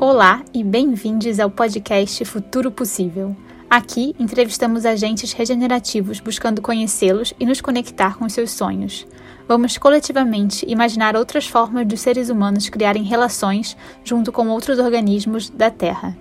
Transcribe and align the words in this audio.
Olá 0.00 0.44
e 0.54 0.62
bem-vindos 0.62 1.40
ao 1.40 1.50
podcast 1.50 2.24
Futuro 2.24 2.70
Possível. 2.70 3.34
Aqui 3.68 4.14
entrevistamos 4.16 4.86
agentes 4.86 5.32
regenerativos 5.32 6.20
buscando 6.20 6.62
conhecê-los 6.62 7.34
e 7.38 7.44
nos 7.44 7.60
conectar 7.60 8.16
com 8.16 8.28
seus 8.28 8.52
sonhos. 8.52 9.04
Vamos 9.48 9.76
coletivamente 9.76 10.64
imaginar 10.68 11.16
outras 11.16 11.48
formas 11.48 11.84
dos 11.84 12.00
seres 12.00 12.30
humanos 12.30 12.68
criarem 12.68 13.02
relações 13.02 13.76
junto 14.04 14.30
com 14.30 14.46
outros 14.46 14.78
organismos 14.78 15.50
da 15.50 15.68
Terra. 15.68 16.16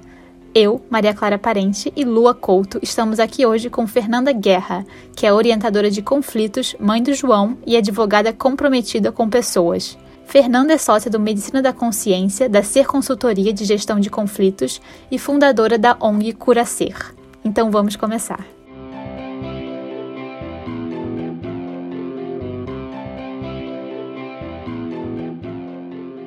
Eu, 0.55 0.81
Maria 0.89 1.13
Clara 1.13 1.37
Parente 1.37 1.93
e 1.95 2.03
Lua 2.03 2.33
Couto 2.33 2.79
estamos 2.81 3.19
aqui 3.19 3.45
hoje 3.45 3.69
com 3.69 3.85
Fernanda 3.85 4.31
Guerra, 4.31 4.87
que 5.15 5.27
é 5.27 5.31
orientadora 5.31 5.91
de 5.91 6.01
conflitos, 6.01 6.75
mãe 6.79 7.03
do 7.03 7.13
João 7.13 7.55
e 7.63 7.77
advogada 7.77 8.33
comprometida 8.33 9.11
com 9.11 9.29
pessoas. 9.29 9.95
Fernanda 10.27 10.73
é 10.73 10.77
sócia 10.77 11.09
do 11.09 11.21
Medicina 11.21 11.61
da 11.61 11.71
Consciência, 11.71 12.49
da 12.49 12.61
Ser 12.61 12.85
Consultoria 12.85 13.53
de 13.53 13.63
Gestão 13.63 13.97
de 13.97 14.09
Conflitos 14.09 14.81
e 15.09 15.17
fundadora 15.17 15.77
da 15.77 15.97
ONG 16.01 16.33
Cura 16.33 16.65
Ser. 16.65 17.15
Então 17.45 17.71
vamos 17.71 17.95
começar. 17.95 18.45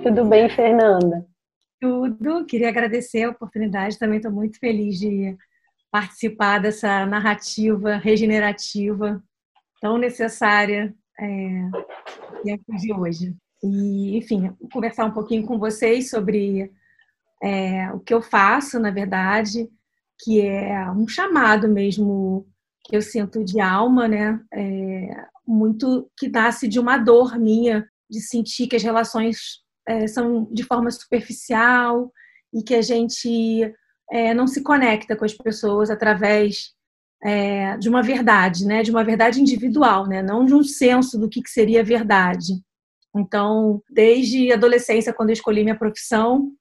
Tudo 0.02 0.24
bem, 0.24 0.48
Fernanda? 0.48 1.26
Tudo. 1.78 2.46
Queria 2.46 2.70
agradecer 2.70 3.24
a 3.24 3.30
oportunidade. 3.30 3.98
Também 3.98 4.16
estou 4.16 4.32
muito 4.32 4.58
feliz 4.58 4.98
de 4.98 5.36
participar 5.90 6.58
dessa 6.58 7.04
narrativa 7.04 7.96
regenerativa 7.96 9.22
tão 9.78 9.98
necessária 9.98 10.94
é, 11.20 11.68
de 12.78 12.94
hoje. 12.94 13.36
E, 13.62 14.16
enfim, 14.16 14.54
conversar 14.72 15.04
um 15.04 15.12
pouquinho 15.12 15.46
com 15.46 15.58
vocês 15.58 16.10
sobre 16.10 16.72
é, 17.42 17.90
o 17.92 18.00
que 18.00 18.12
eu 18.12 18.22
faço, 18.22 18.78
na 18.78 18.90
verdade, 18.90 19.68
que 20.22 20.40
é 20.40 20.90
um 20.90 21.06
chamado 21.08 21.68
mesmo 21.68 22.46
que 22.84 22.96
eu 22.96 23.02
sinto 23.02 23.44
de 23.44 23.60
alma, 23.60 24.08
né? 24.08 24.40
É, 24.52 25.26
muito 25.46 26.10
que 26.18 26.28
nasce 26.28 26.68
de 26.68 26.78
uma 26.78 26.96
dor 26.96 27.38
minha 27.38 27.86
de 28.08 28.20
sentir 28.20 28.66
que 28.66 28.76
as 28.76 28.82
relações 28.82 29.60
é, 29.86 30.06
são 30.06 30.48
de 30.52 30.64
forma 30.64 30.90
superficial 30.90 32.12
e 32.52 32.62
que 32.62 32.74
a 32.74 32.82
gente 32.82 33.72
é, 34.10 34.34
não 34.34 34.46
se 34.46 34.62
conecta 34.62 35.16
com 35.16 35.24
as 35.24 35.34
pessoas 35.34 35.90
através 35.90 36.72
é, 37.22 37.76
de 37.76 37.88
uma 37.88 38.02
verdade, 38.02 38.66
né? 38.66 38.82
De 38.82 38.90
uma 38.90 39.04
verdade 39.04 39.40
individual, 39.40 40.06
né? 40.06 40.22
Não 40.22 40.44
de 40.44 40.54
um 40.54 40.62
senso 40.62 41.18
do 41.18 41.28
que, 41.28 41.42
que 41.42 41.50
seria 41.50 41.84
verdade. 41.84 42.54
Então, 43.16 43.82
desde 43.90 44.52
adolescência, 44.52 45.12
quando 45.12 45.30
eu 45.30 45.34
escolhi 45.34 45.62
minha 45.62 45.78
profissão, 45.78 46.52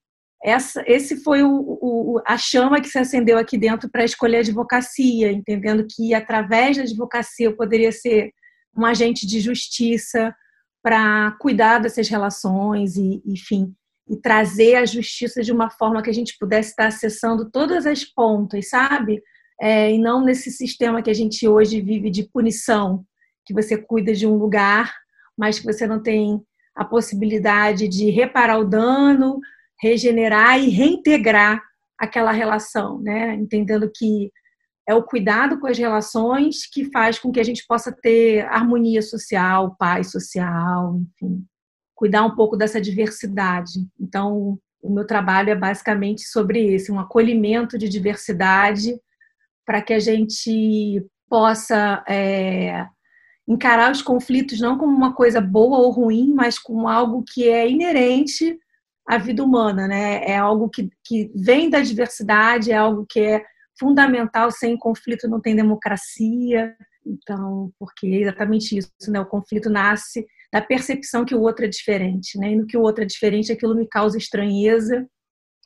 essa, 0.44 0.84
esse 0.88 1.18
foi 1.18 1.44
o, 1.44 1.50
o, 1.50 2.22
a 2.26 2.38
chama 2.38 2.80
que 2.80 2.88
se 2.88 2.98
acendeu 2.98 3.38
aqui 3.38 3.58
dentro 3.58 3.90
para 3.90 4.06
escolher 4.06 4.38
a 4.38 4.40
advocacia, 4.40 5.32
entendendo 5.32 5.86
que 5.90 6.14
através 6.14 6.78
da 6.78 6.84
advocacia 6.84 7.48
eu 7.48 7.56
poderia 7.56 7.92
ser 7.92 8.32
um 8.76 8.86
agente 8.86 9.28
de 9.28 9.40
justiça 9.42 10.34
para 10.82 11.36
cuidar 11.40 11.80
dessas 11.80 12.08
relações 12.08 12.96
e, 12.96 13.22
enfim, 13.26 13.74
e 14.10 14.16
trazer 14.16 14.76
a 14.76 14.86
justiça 14.86 15.42
de 15.42 15.52
uma 15.52 15.70
forma 15.70 16.02
que 16.02 16.10
a 16.10 16.14
gente 16.14 16.38
pudesse 16.40 16.70
estar 16.70 16.88
acessando 16.88 17.50
todas 17.52 17.86
as 17.86 18.06
pontas, 18.06 18.70
sabe? 18.70 19.22
É, 19.62 19.92
e 19.92 20.00
não 20.00 20.24
nesse 20.24 20.50
sistema 20.52 21.02
que 21.02 21.10
a 21.10 21.14
gente 21.14 21.46
hoje 21.48 21.82
vive 21.82 22.10
de 22.10 22.24
punição, 22.24 23.04
que 23.46 23.54
você 23.54 23.78
cuida 23.78 24.14
de 24.14 24.26
um 24.26 24.36
lugar 24.36 24.94
mas 25.40 25.58
que 25.58 25.66
você 25.66 25.88
não 25.88 26.04
tem 26.04 26.42
a 26.76 26.84
possibilidade 26.84 27.88
de 27.88 28.10
reparar 28.10 28.60
o 28.60 28.66
dano, 28.66 29.40
regenerar 29.82 30.60
e 30.60 30.70
reintegrar 30.70 31.64
aquela 31.98 32.34
relação, 32.34 33.02
né? 33.02 33.36
Entendendo 33.36 33.90
que 33.94 34.30
é 34.86 34.94
o 34.94 35.04
cuidado 35.04 35.60
com 35.60 35.68
as 35.68 35.78
relações 35.78 36.70
que 36.70 36.92
faz 36.92 37.18
com 37.18 37.32
que 37.32 37.40
a 37.40 37.44
gente 37.44 37.66
possa 37.66 37.92
ter 37.92 38.46
harmonia 38.48 39.02
social, 39.02 39.76
paz 39.78 40.12
social, 40.12 41.00
enfim, 41.00 41.46
cuidar 41.96 42.26
um 42.26 42.36
pouco 42.36 42.58
dessa 42.58 42.82
diversidade. 42.82 43.80
Então, 44.00 44.60
o 44.82 44.94
meu 44.94 45.06
trabalho 45.06 45.52
é 45.52 45.56
basicamente 45.56 46.24
sobre 46.24 46.74
esse, 46.74 46.92
um 46.92 47.00
acolhimento 47.00 47.78
de 47.78 47.88
diversidade 47.88 49.00
para 49.66 49.82
que 49.82 49.94
a 49.94 50.00
gente 50.00 51.06
possa 51.30 52.04
é, 52.10 52.88
encarar 53.50 53.92
os 53.92 54.04
conflitos 54.04 54.60
não 54.60 54.78
como 54.78 54.96
uma 54.96 55.16
coisa 55.16 55.42
boa 55.42 55.80
ou 55.80 55.90
ruim, 55.90 56.32
mas 56.36 56.60
como 56.60 56.88
algo 56.88 57.24
que 57.24 57.50
é 57.50 57.68
inerente 57.68 58.60
à 59.08 59.18
vida 59.18 59.44
humana, 59.44 59.88
né? 59.88 60.24
É 60.24 60.38
algo 60.38 60.70
que, 60.70 60.88
que 61.04 61.32
vem 61.36 61.68
da 61.68 61.82
diversidade, 61.82 62.72
é 62.72 62.76
algo 62.76 63.08
que 63.10 63.20
é 63.20 63.44
fundamental. 63.80 64.52
Sem 64.52 64.78
conflito 64.78 65.28
não 65.28 65.42
tem 65.42 65.56
democracia. 65.56 66.76
Então, 67.04 67.72
porque 67.80 68.06
é 68.06 68.22
exatamente 68.22 68.78
isso, 68.78 68.92
né? 69.12 69.20
O 69.20 69.26
conflito 69.26 69.68
nasce 69.68 70.28
da 70.54 70.62
percepção 70.62 71.26
que 71.26 71.34
o 71.34 71.42
outro 71.42 71.66
é 71.66 71.68
diferente, 71.68 72.38
né? 72.38 72.52
E 72.52 72.56
no 72.56 72.68
que 72.68 72.78
o 72.78 72.82
outro 72.82 73.04
é 73.04 73.08
diferente, 73.08 73.52
aquilo 73.52 73.74
me 73.74 73.88
causa 73.88 74.16
estranheza 74.16 75.08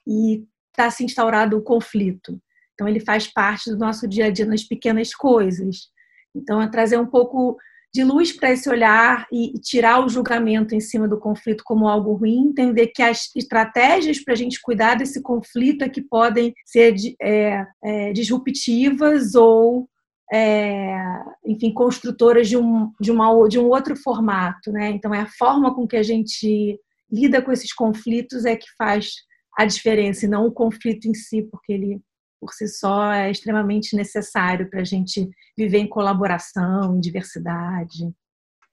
e 0.08 0.46
está 0.72 0.90
se 0.90 1.04
instaurado 1.04 1.58
o 1.58 1.62
conflito. 1.62 2.42
Então, 2.74 2.88
ele 2.88 3.02
faz 3.02 3.28
parte 3.28 3.70
do 3.70 3.78
nosso 3.78 4.08
dia 4.08 4.28
a 4.28 4.30
dia 4.30 4.46
nas 4.46 4.64
pequenas 4.64 5.14
coisas. 5.14 5.90
Então, 6.34 6.62
é 6.62 6.68
trazer 6.70 6.98
um 6.98 7.06
pouco 7.06 7.58
de 7.94 8.04
luz 8.04 8.32
para 8.32 8.52
esse 8.52 8.68
olhar 8.68 9.28
e 9.32 9.54
tirar 9.60 10.04
o 10.04 10.10
julgamento 10.10 10.74
em 10.74 10.80
cima 10.80 11.08
do 11.08 11.20
conflito 11.20 11.64
como 11.64 11.88
algo 11.88 12.14
ruim, 12.14 12.48
entender 12.48 12.88
que 12.88 13.04
as 13.04 13.30
estratégias 13.36 14.20
para 14.20 14.34
a 14.34 14.38
gente 14.38 14.60
cuidar 14.60 14.96
desse 14.96 15.22
conflito 15.22 15.84
é 15.84 15.90
que 15.90 16.02
podem 16.02 16.54
ser 16.66 16.96
é, 17.22 17.64
é, 17.84 18.12
disruptivas 18.12 19.36
ou, 19.36 19.88
é, 20.32 20.98
enfim, 21.46 21.72
construtoras 21.72 22.50
de 22.50 22.58
um, 22.58 22.92
de, 23.00 23.12
uma, 23.12 23.48
de 23.48 23.60
um 23.60 23.68
outro 23.68 23.96
formato. 23.96 24.72
Né? 24.72 24.90
Então, 24.90 25.14
é 25.14 25.20
a 25.20 25.28
forma 25.28 25.76
com 25.76 25.88
que 25.88 25.98
a 25.98 26.04
gente 26.04 26.80
lida 27.12 27.44
com 27.44 27.52
esses 27.52 27.72
conflitos 27.72 28.44
é 28.44 28.56
que 28.56 28.68
faz 28.76 29.14
a 29.56 29.66
diferença, 29.66 30.26
e 30.26 30.30
não 30.30 30.48
o 30.48 30.52
conflito 30.52 31.08
em 31.08 31.14
si, 31.14 31.44
porque 31.44 31.74
ele 31.74 32.02
por 32.44 32.54
si 32.54 32.68
só 32.68 33.12
é 33.14 33.32
extremamente 33.32 33.96
necessário 33.96 34.70
para 34.70 34.82
a 34.82 34.84
gente 34.84 35.30
viver 35.58 35.80
em 35.80 35.88
colaboração, 35.88 36.96
em 36.96 37.00
diversidade. 37.00 38.12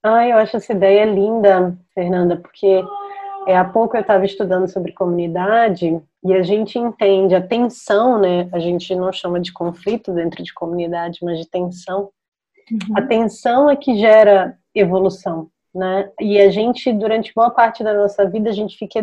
Ah, 0.03 0.27
eu 0.27 0.39
acho 0.39 0.57
essa 0.57 0.73
ideia 0.73 1.05
linda, 1.05 1.79
Fernanda, 1.95 2.37
porque 2.37 2.83
é, 3.47 3.57
há 3.57 3.65
pouco 3.65 3.97
eu 3.97 4.01
estava 4.01 4.25
estudando 4.25 4.67
sobre 4.67 4.93
comunidade 4.93 6.01
e 6.25 6.35
a 6.35 6.43
gente 6.43 6.79
entende 6.79 7.35
a 7.35 7.47
tensão, 7.47 8.21
né? 8.21 8.49
A 8.53 8.59
gente 8.59 8.95
não 8.97 9.13
chama 9.13 9.41
de 9.41 9.53
conflito 9.53 10.13
dentro 10.13 10.43
de 10.43 10.53
comunidade, 10.53 11.21
mas 11.23 11.39
de 11.39 11.49
tensão. 11.49 12.11
Uhum. 12.71 12.97
A 12.97 13.03
tensão 13.03 13.71
é 13.71 13.77
que 13.77 13.97
gera 13.97 14.59
evolução, 14.75 15.49
né? 15.73 16.11
E 16.21 16.41
a 16.41 16.51
gente, 16.51 16.93
durante 16.93 17.33
boa 17.35 17.51
parte 17.51 17.85
da 17.85 17.95
nossa 17.95 18.29
vida, 18.29 18.51
a 18.51 18.55
gente 18.55 18.77
fica 18.77 19.01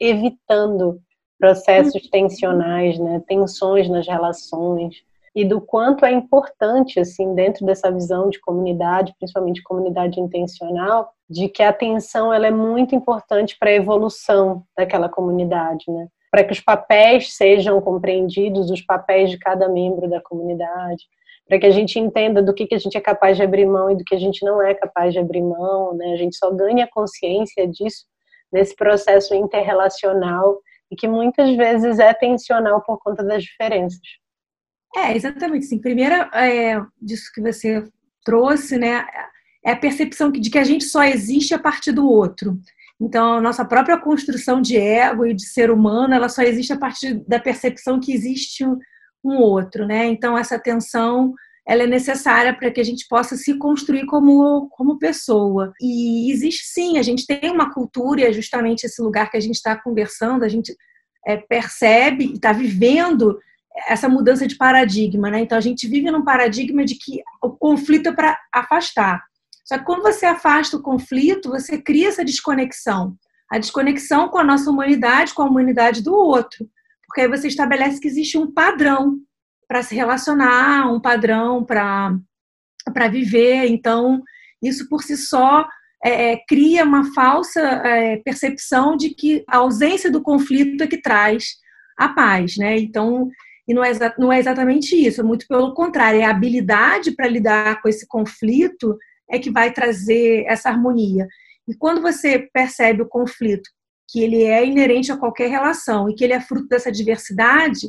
evitando 0.00 1.00
processos 1.40 2.06
tensionais, 2.08 2.98
né, 2.98 3.22
tensões 3.26 3.88
nas 3.88 4.06
relações 4.06 5.02
e 5.34 5.44
do 5.44 5.60
quanto 5.60 6.04
é 6.04 6.12
importante 6.12 7.00
assim 7.00 7.34
dentro 7.34 7.64
dessa 7.64 7.90
visão 7.90 8.28
de 8.28 8.38
comunidade, 8.40 9.14
principalmente 9.18 9.62
comunidade 9.62 10.20
intencional, 10.20 11.12
de 11.28 11.48
que 11.48 11.62
a 11.62 11.70
atenção 11.70 12.32
ela 12.32 12.46
é 12.46 12.50
muito 12.50 12.94
importante 12.94 13.56
para 13.58 13.70
a 13.70 13.74
evolução 13.74 14.64
daquela 14.76 15.08
comunidade, 15.08 15.84
né? 15.88 16.08
Para 16.30 16.44
que 16.44 16.52
os 16.52 16.60
papéis 16.60 17.34
sejam 17.34 17.80
compreendidos, 17.80 18.70
os 18.70 18.82
papéis 18.82 19.30
de 19.30 19.38
cada 19.38 19.68
membro 19.68 20.08
da 20.08 20.20
comunidade, 20.20 21.04
para 21.48 21.58
que 21.58 21.66
a 21.66 21.70
gente 21.70 21.98
entenda 21.98 22.42
do 22.42 22.52
que, 22.52 22.66
que 22.66 22.74
a 22.74 22.78
gente 22.78 22.96
é 22.96 23.00
capaz 23.00 23.36
de 23.36 23.42
abrir 23.42 23.66
mão 23.66 23.90
e 23.90 23.96
do 23.96 24.04
que 24.04 24.14
a 24.14 24.18
gente 24.18 24.44
não 24.44 24.60
é 24.60 24.74
capaz 24.74 25.12
de 25.12 25.20
abrir 25.20 25.42
mão, 25.42 25.94
né? 25.94 26.12
A 26.12 26.16
gente 26.16 26.36
só 26.36 26.50
ganha 26.50 26.88
consciência 26.92 27.66
disso 27.66 28.04
nesse 28.52 28.74
processo 28.74 29.32
interrelacional 29.34 30.58
e 30.90 30.96
que 30.96 31.06
muitas 31.06 31.56
vezes 31.56 31.98
é 31.98 32.12
tensional 32.12 32.82
por 32.82 32.98
conta 32.98 33.22
das 33.22 33.42
diferenças. 33.42 34.00
É, 34.96 35.14
exatamente. 35.14 35.66
Sim. 35.66 35.78
Primeiro, 35.78 36.14
é, 36.34 36.80
disso 37.00 37.30
que 37.32 37.40
você 37.40 37.84
trouxe, 38.24 38.76
né, 38.76 39.06
é 39.64 39.72
a 39.72 39.76
percepção 39.76 40.30
de 40.30 40.50
que 40.50 40.58
a 40.58 40.64
gente 40.64 40.84
só 40.84 41.04
existe 41.04 41.54
a 41.54 41.58
partir 41.58 41.92
do 41.92 42.08
outro. 42.08 42.58
Então, 43.00 43.34
a 43.34 43.40
nossa 43.40 43.64
própria 43.64 43.98
construção 43.98 44.60
de 44.60 44.76
ego 44.76 45.24
e 45.24 45.32
de 45.32 45.46
ser 45.46 45.70
humano, 45.70 46.12
ela 46.12 46.28
só 46.28 46.42
existe 46.42 46.72
a 46.72 46.78
partir 46.78 47.14
da 47.26 47.38
percepção 47.38 47.98
que 47.98 48.12
existe 48.12 48.64
um 49.24 49.36
outro, 49.38 49.86
né? 49.86 50.06
Então, 50.06 50.36
essa 50.36 50.58
tensão 50.58 51.32
ela 51.66 51.84
é 51.84 51.86
necessária 51.86 52.54
para 52.54 52.70
que 52.70 52.80
a 52.80 52.84
gente 52.84 53.06
possa 53.08 53.36
se 53.36 53.56
construir 53.58 54.06
como, 54.06 54.68
como 54.70 54.98
pessoa. 54.98 55.72
E 55.80 56.32
existe 56.32 56.64
sim, 56.66 56.98
a 56.98 57.02
gente 57.02 57.26
tem 57.26 57.50
uma 57.50 57.72
cultura, 57.72 58.20
e 58.20 58.24
é 58.24 58.32
justamente 58.32 58.84
esse 58.84 59.00
lugar 59.00 59.30
que 59.30 59.36
a 59.36 59.40
gente 59.40 59.56
está 59.56 59.76
conversando, 59.76 60.44
a 60.44 60.48
gente 60.48 60.74
é, 61.26 61.36
percebe, 61.36 62.32
está 62.32 62.52
vivendo 62.52 63.38
essa 63.86 64.08
mudança 64.08 64.46
de 64.46 64.56
paradigma, 64.56 65.30
né? 65.30 65.40
Então 65.40 65.56
a 65.56 65.60
gente 65.60 65.86
vive 65.86 66.10
num 66.10 66.24
paradigma 66.24 66.84
de 66.84 66.96
que 66.96 67.22
o 67.42 67.50
conflito 67.50 68.08
é 68.08 68.12
para 68.12 68.38
afastar. 68.52 69.22
Só 69.64 69.78
que 69.78 69.84
quando 69.84 70.02
você 70.02 70.26
afasta 70.26 70.76
o 70.76 70.82
conflito, 70.82 71.50
você 71.50 71.78
cria 71.78 72.08
essa 72.08 72.24
desconexão. 72.24 73.16
A 73.50 73.58
desconexão 73.58 74.28
com 74.28 74.38
a 74.38 74.44
nossa 74.44 74.68
humanidade, 74.70 75.34
com 75.34 75.42
a 75.42 75.46
humanidade 75.46 76.02
do 76.02 76.14
outro. 76.14 76.68
porque 77.06 77.22
aí 77.22 77.28
você 77.28 77.48
estabelece 77.48 78.00
que 78.00 78.08
existe 78.08 78.38
um 78.38 78.52
padrão 78.52 79.18
para 79.70 79.84
se 79.84 79.94
relacionar, 79.94 80.92
um 80.92 81.00
padrão 81.00 81.64
para 81.64 83.08
viver. 83.08 83.66
Então, 83.66 84.20
isso 84.60 84.88
por 84.88 85.04
si 85.04 85.16
só 85.16 85.64
é, 86.04 86.32
é, 86.32 86.44
cria 86.48 86.82
uma 86.82 87.14
falsa 87.14 87.60
é, 87.60 88.16
percepção 88.16 88.96
de 88.96 89.10
que 89.10 89.44
a 89.46 89.58
ausência 89.58 90.10
do 90.10 90.20
conflito 90.20 90.82
é 90.82 90.88
que 90.88 91.00
traz 91.00 91.54
a 91.96 92.08
paz, 92.08 92.56
né? 92.56 92.80
Então, 92.80 93.28
e 93.68 93.72
não 93.72 93.84
é, 93.84 93.92
não 94.18 94.32
é 94.32 94.40
exatamente 94.40 94.96
isso, 94.96 95.20
é 95.20 95.24
muito 95.24 95.46
pelo 95.46 95.72
contrário, 95.72 96.20
é 96.20 96.24
a 96.24 96.30
habilidade 96.30 97.12
para 97.12 97.28
lidar 97.28 97.80
com 97.80 97.88
esse 97.88 98.08
conflito 98.08 98.98
é 99.30 99.38
que 99.38 99.52
vai 99.52 99.72
trazer 99.72 100.46
essa 100.48 100.68
harmonia. 100.68 101.28
E 101.68 101.76
quando 101.76 102.02
você 102.02 102.40
percebe 102.52 103.02
o 103.02 103.08
conflito, 103.08 103.70
que 104.08 104.20
ele 104.20 104.42
é 104.42 104.66
inerente 104.66 105.12
a 105.12 105.16
qualquer 105.16 105.48
relação 105.48 106.10
e 106.10 106.14
que 106.16 106.24
ele 106.24 106.32
é 106.32 106.40
fruto 106.40 106.66
dessa 106.66 106.90
diversidade, 106.90 107.86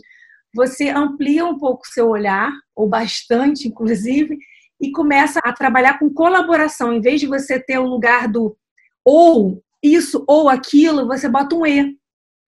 você 0.53 0.89
amplia 0.89 1.45
um 1.45 1.57
pouco 1.57 1.83
o 1.85 1.91
seu 1.91 2.09
olhar, 2.09 2.51
ou 2.75 2.87
bastante, 2.87 3.67
inclusive, 3.67 4.37
e 4.79 4.91
começa 4.91 5.39
a 5.43 5.53
trabalhar 5.53 5.99
com 5.99 6.13
colaboração. 6.13 6.91
Em 6.91 7.01
vez 7.01 7.19
de 7.19 7.27
você 7.27 7.59
ter 7.59 7.77
o 7.77 7.87
lugar 7.87 8.27
do 8.27 8.57
ou 9.05 9.63
isso 9.81 10.23
ou 10.27 10.49
aquilo, 10.49 11.07
você 11.07 11.29
bota 11.29 11.55
um 11.55 11.65
E. 11.65 11.95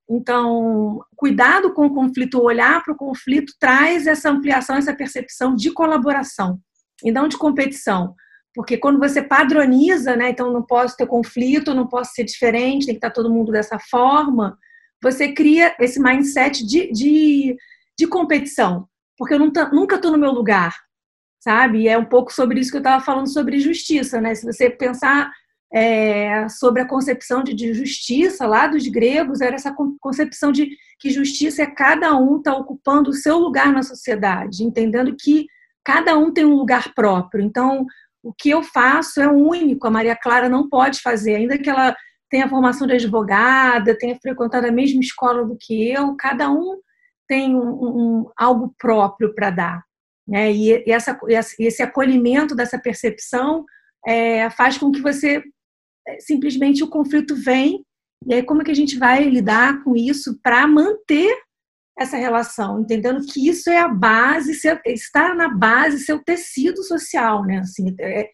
Então, 0.09 1.01
cuidado 1.15 1.73
com 1.73 1.85
o 1.85 1.93
conflito, 1.93 2.41
olhar 2.41 2.83
para 2.83 2.93
o 2.93 2.97
conflito 2.97 3.53
traz 3.59 4.05
essa 4.05 4.29
ampliação, 4.29 4.75
essa 4.75 4.93
percepção 4.93 5.55
de 5.55 5.71
colaboração 5.71 6.59
e 7.03 7.11
não 7.11 7.27
de 7.27 7.37
competição. 7.37 8.13
Porque 8.53 8.77
quando 8.77 8.99
você 8.99 9.21
padroniza, 9.21 10.15
né, 10.15 10.29
então 10.29 10.51
não 10.51 10.61
posso 10.61 10.95
ter 10.95 11.07
conflito, 11.07 11.73
não 11.73 11.87
posso 11.87 12.11
ser 12.13 12.23
diferente, 12.23 12.85
tem 12.85 12.95
que 12.95 12.99
estar 12.99 13.09
todo 13.09 13.31
mundo 13.31 13.51
dessa 13.51 13.79
forma, 13.79 14.57
você 15.01 15.33
cria 15.33 15.75
esse 15.79 15.99
mindset 15.99 16.65
de, 16.65 16.91
de, 16.91 17.57
de 17.97 18.07
competição. 18.07 18.87
Porque 19.17 19.33
eu 19.33 19.39
nunca 19.39 19.95
estou 19.95 20.11
no 20.11 20.17
meu 20.17 20.31
lugar, 20.31 20.75
sabe? 21.39 21.81
E 21.81 21.87
é 21.87 21.97
um 21.97 22.05
pouco 22.05 22.33
sobre 22.33 22.59
isso 22.59 22.71
que 22.71 22.77
eu 22.77 22.81
estava 22.81 23.03
falando 23.03 23.27
sobre 23.27 23.59
justiça, 23.59 24.19
né? 24.19 24.33
Se 24.33 24.45
você 24.45 24.69
pensar 24.69 25.31
é, 25.73 26.47
sobre 26.49 26.81
a 26.81 26.87
concepção 26.87 27.43
de, 27.43 27.53
de, 27.53 27.73
justiça 27.73 28.45
lá 28.45 28.67
dos 28.67 28.87
gregos, 28.87 29.41
era 29.41 29.55
essa 29.55 29.75
concepção 29.99 30.51
de 30.51 30.69
que 30.99 31.09
justiça 31.09 31.63
é 31.63 31.65
cada 31.65 32.15
um 32.15 32.37
está 32.37 32.55
ocupando 32.55 33.09
o 33.09 33.13
seu 33.13 33.37
lugar 33.39 33.73
na 33.73 33.81
sociedade, 33.81 34.63
entendendo 34.63 35.15
que 35.19 35.47
cada 35.83 36.17
um 36.17 36.31
tem 36.31 36.45
um 36.45 36.55
lugar 36.55 36.93
próprio. 36.93 37.43
Então, 37.43 37.85
o 38.21 38.31
que 38.31 38.51
eu 38.51 38.61
faço 38.63 39.19
é 39.19 39.27
único, 39.27 39.87
a 39.87 39.91
Maria 39.91 40.15
Clara 40.15 40.47
não 40.47 40.69
pode 40.69 41.01
fazer, 41.01 41.35
ainda 41.35 41.57
que 41.57 41.69
ela 41.69 41.95
tenha 42.29 42.47
formação 42.47 42.87
de 42.87 42.93
advogada, 42.93 43.97
tenha 43.97 44.17
frequentado 44.21 44.67
a 44.67 44.71
mesma 44.71 45.01
escola 45.01 45.43
do 45.43 45.57
que 45.59 45.91
eu, 45.91 46.15
cada 46.15 46.49
um 46.51 46.77
tem 47.27 47.55
um, 47.55 47.59
um 47.59 48.31
algo 48.37 48.73
próprio 48.77 49.33
para 49.33 49.49
dar. 49.49 49.83
Né? 50.27 50.51
E, 50.51 50.91
essa, 50.91 51.17
esse 51.59 51.81
acolhimento 51.81 52.55
dessa 52.55 52.79
percepção 52.79 53.65
é, 54.05 54.49
faz 54.49 54.77
com 54.77 54.91
que 54.91 55.01
você 55.01 55.43
é, 56.07 56.19
simplesmente 56.19 56.83
o 56.83 56.89
conflito 56.89 57.35
vem 57.35 57.83
e 58.25 58.33
aí 58.33 58.43
como 58.43 58.61
é 58.61 58.65
que 58.65 58.71
a 58.71 58.75
gente 58.75 58.97
vai 58.97 59.23
lidar 59.23 59.83
com 59.83 59.95
isso 59.95 60.39
para 60.41 60.65
manter 60.67 61.35
essa 61.97 62.17
relação, 62.17 62.81
entendendo 62.81 63.23
que 63.25 63.47
isso 63.47 63.69
é 63.69 63.77
a 63.79 63.87
base, 63.87 64.59
está 64.85 65.35
na 65.35 65.47
base 65.49 65.99
seu 65.99 66.23
tecido 66.23 66.81
social, 66.83 67.45
né? 67.45 67.59
Assim, 67.59 67.95
é, 67.99 68.29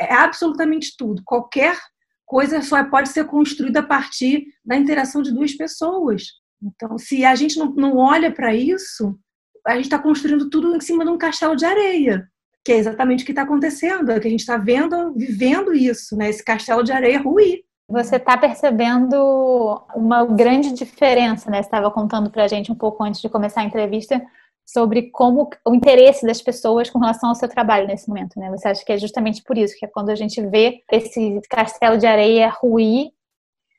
é 0.00 0.14
absolutamente 0.14 0.96
tudo. 0.98 1.22
Qualquer 1.24 1.78
coisa 2.26 2.60
só 2.62 2.82
pode 2.84 3.10
ser 3.10 3.26
construída 3.26 3.80
a 3.80 3.86
partir 3.86 4.44
da 4.64 4.76
interação 4.76 5.22
de 5.22 5.32
duas 5.32 5.52
pessoas. 5.54 6.24
Então, 6.62 6.98
se 6.98 7.24
a 7.24 7.34
gente 7.34 7.58
não, 7.58 7.72
não 7.72 7.96
olha 7.96 8.30
para 8.30 8.54
isso, 8.54 9.18
a 9.66 9.74
gente 9.74 9.84
está 9.84 9.98
construindo 9.98 10.50
tudo 10.50 10.74
em 10.76 10.80
cima 10.80 11.04
de 11.04 11.10
um 11.10 11.18
castelo 11.18 11.56
de 11.56 11.64
areia, 11.64 12.28
que 12.64 12.72
é 12.72 12.76
exatamente 12.76 13.22
o 13.22 13.26
que 13.26 13.32
está 13.32 13.42
acontecendo, 13.42 14.10
é 14.10 14.20
que 14.20 14.28
a 14.28 14.30
gente 14.30 14.40
está 14.40 14.56
vendo, 14.56 15.14
vivendo 15.14 15.72
isso, 15.72 16.16
né? 16.16 16.28
Esse 16.28 16.44
castelo 16.44 16.82
de 16.82 16.92
areia 16.92 17.20
ruir. 17.20 17.62
Você 17.88 18.16
está 18.16 18.36
percebendo 18.36 19.82
uma 19.96 20.24
grande 20.24 20.72
diferença, 20.72 21.50
né? 21.50 21.62
Você 21.62 21.66
estava 21.66 21.90
contando 21.90 22.30
para 22.30 22.44
a 22.44 22.48
gente 22.48 22.70
um 22.70 22.74
pouco 22.74 23.02
antes 23.02 23.20
de 23.20 23.28
começar 23.28 23.62
a 23.62 23.64
entrevista 23.64 24.22
sobre 24.64 25.10
como 25.10 25.50
o 25.66 25.74
interesse 25.74 26.24
das 26.24 26.40
pessoas 26.40 26.88
com 26.88 27.00
relação 27.00 27.30
ao 27.30 27.34
seu 27.34 27.48
trabalho 27.48 27.88
nesse 27.88 28.08
momento, 28.08 28.38
né? 28.38 28.48
Você 28.50 28.68
acha 28.68 28.84
que 28.84 28.92
é 28.92 28.98
justamente 28.98 29.42
por 29.42 29.58
isso 29.58 29.76
que 29.76 29.84
é 29.84 29.88
quando 29.88 30.10
a 30.10 30.14
gente 30.14 30.40
vê 30.46 30.82
esse 30.92 31.40
castelo 31.50 31.98
de 31.98 32.06
areia 32.06 32.48
ruir 32.48 33.10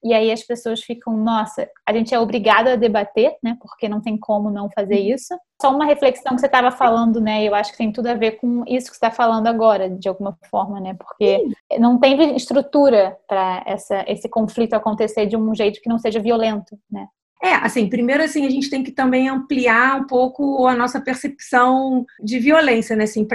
e 0.03 0.13
aí 0.13 0.31
as 0.31 0.43
pessoas 0.43 0.81
ficam, 0.81 1.15
nossa, 1.15 1.69
a 1.87 1.93
gente 1.93 2.13
é 2.13 2.19
obrigado 2.19 2.69
a 2.69 2.75
debater, 2.75 3.35
né? 3.43 3.57
Porque 3.61 3.87
não 3.87 4.01
tem 4.01 4.17
como 4.17 4.49
não 4.49 4.69
fazer 4.69 4.99
uhum. 4.99 5.15
isso. 5.15 5.35
Só 5.61 5.73
uma 5.73 5.85
reflexão 5.85 6.33
que 6.33 6.39
você 6.39 6.47
estava 6.47 6.71
falando, 6.71 7.21
né? 7.21 7.43
Eu 7.43 7.53
acho 7.53 7.71
que 7.71 7.77
tem 7.77 7.91
tudo 7.91 8.07
a 8.07 8.15
ver 8.15 8.31
com 8.33 8.63
isso 8.67 8.87
que 8.87 8.97
você 8.97 9.05
está 9.05 9.11
falando 9.11 9.47
agora, 9.47 9.89
de 9.89 10.09
alguma 10.09 10.37
forma, 10.49 10.79
né? 10.79 10.95
Porque 10.95 11.45
não 11.79 11.99
tem 11.99 12.35
estrutura 12.35 13.15
para 13.27 13.63
esse 14.07 14.27
conflito 14.27 14.73
acontecer 14.73 15.27
de 15.27 15.37
um 15.37 15.53
jeito 15.53 15.79
que 15.81 15.89
não 15.89 15.99
seja 15.99 16.19
violento, 16.19 16.77
né? 16.89 17.07
É, 17.43 17.55
assim, 17.55 17.89
primeiro 17.89 18.23
assim, 18.23 18.45
a 18.45 18.49
gente 18.51 18.69
tem 18.69 18.83
que 18.83 18.91
também 18.91 19.27
ampliar 19.27 19.99
um 19.99 20.05
pouco 20.05 20.67
a 20.67 20.75
nossa 20.75 21.01
percepção 21.01 22.05
de 22.23 22.37
violência, 22.37 22.95
né? 22.95 23.05
Assim, 23.05 23.27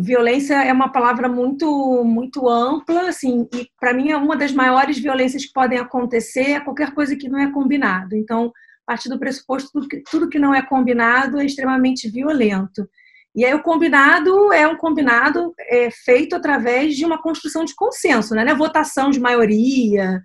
violência 0.00 0.54
é 0.64 0.72
uma 0.72 0.90
palavra 0.90 1.28
muito 1.28 2.02
muito 2.04 2.48
ampla, 2.48 3.08
assim, 3.08 3.48
e 3.54 3.68
para 3.78 3.92
mim 3.92 4.10
é 4.10 4.16
uma 4.16 4.36
das 4.36 4.52
maiores 4.52 4.98
violências 4.98 5.44
que 5.44 5.52
podem 5.52 5.78
acontecer 5.78 6.52
é 6.52 6.60
qualquer 6.60 6.92
coisa 6.94 7.16
que 7.16 7.28
não 7.28 7.38
é 7.38 7.50
combinado. 7.50 8.16
Então, 8.16 8.52
a 8.86 8.92
partir 8.92 9.08
do 9.08 9.18
pressuposto 9.18 9.70
tudo 9.72 9.88
que, 9.88 10.02
tudo 10.10 10.28
que 10.28 10.38
não 10.38 10.54
é 10.54 10.62
combinado 10.62 11.38
é 11.40 11.44
extremamente 11.44 12.08
violento. 12.08 12.88
E 13.34 13.44
aí 13.44 13.54
o 13.54 13.62
combinado 13.62 14.52
é 14.52 14.66
um 14.66 14.76
combinado 14.76 15.54
é, 15.68 15.88
feito 15.90 16.34
através 16.34 16.96
de 16.96 17.04
uma 17.04 17.22
construção 17.22 17.64
de 17.64 17.74
consenso, 17.74 18.34
né? 18.34 18.44
Não 18.44 18.52
é 18.52 18.54
votação 18.56 19.10
de 19.10 19.20
maioria, 19.20 20.20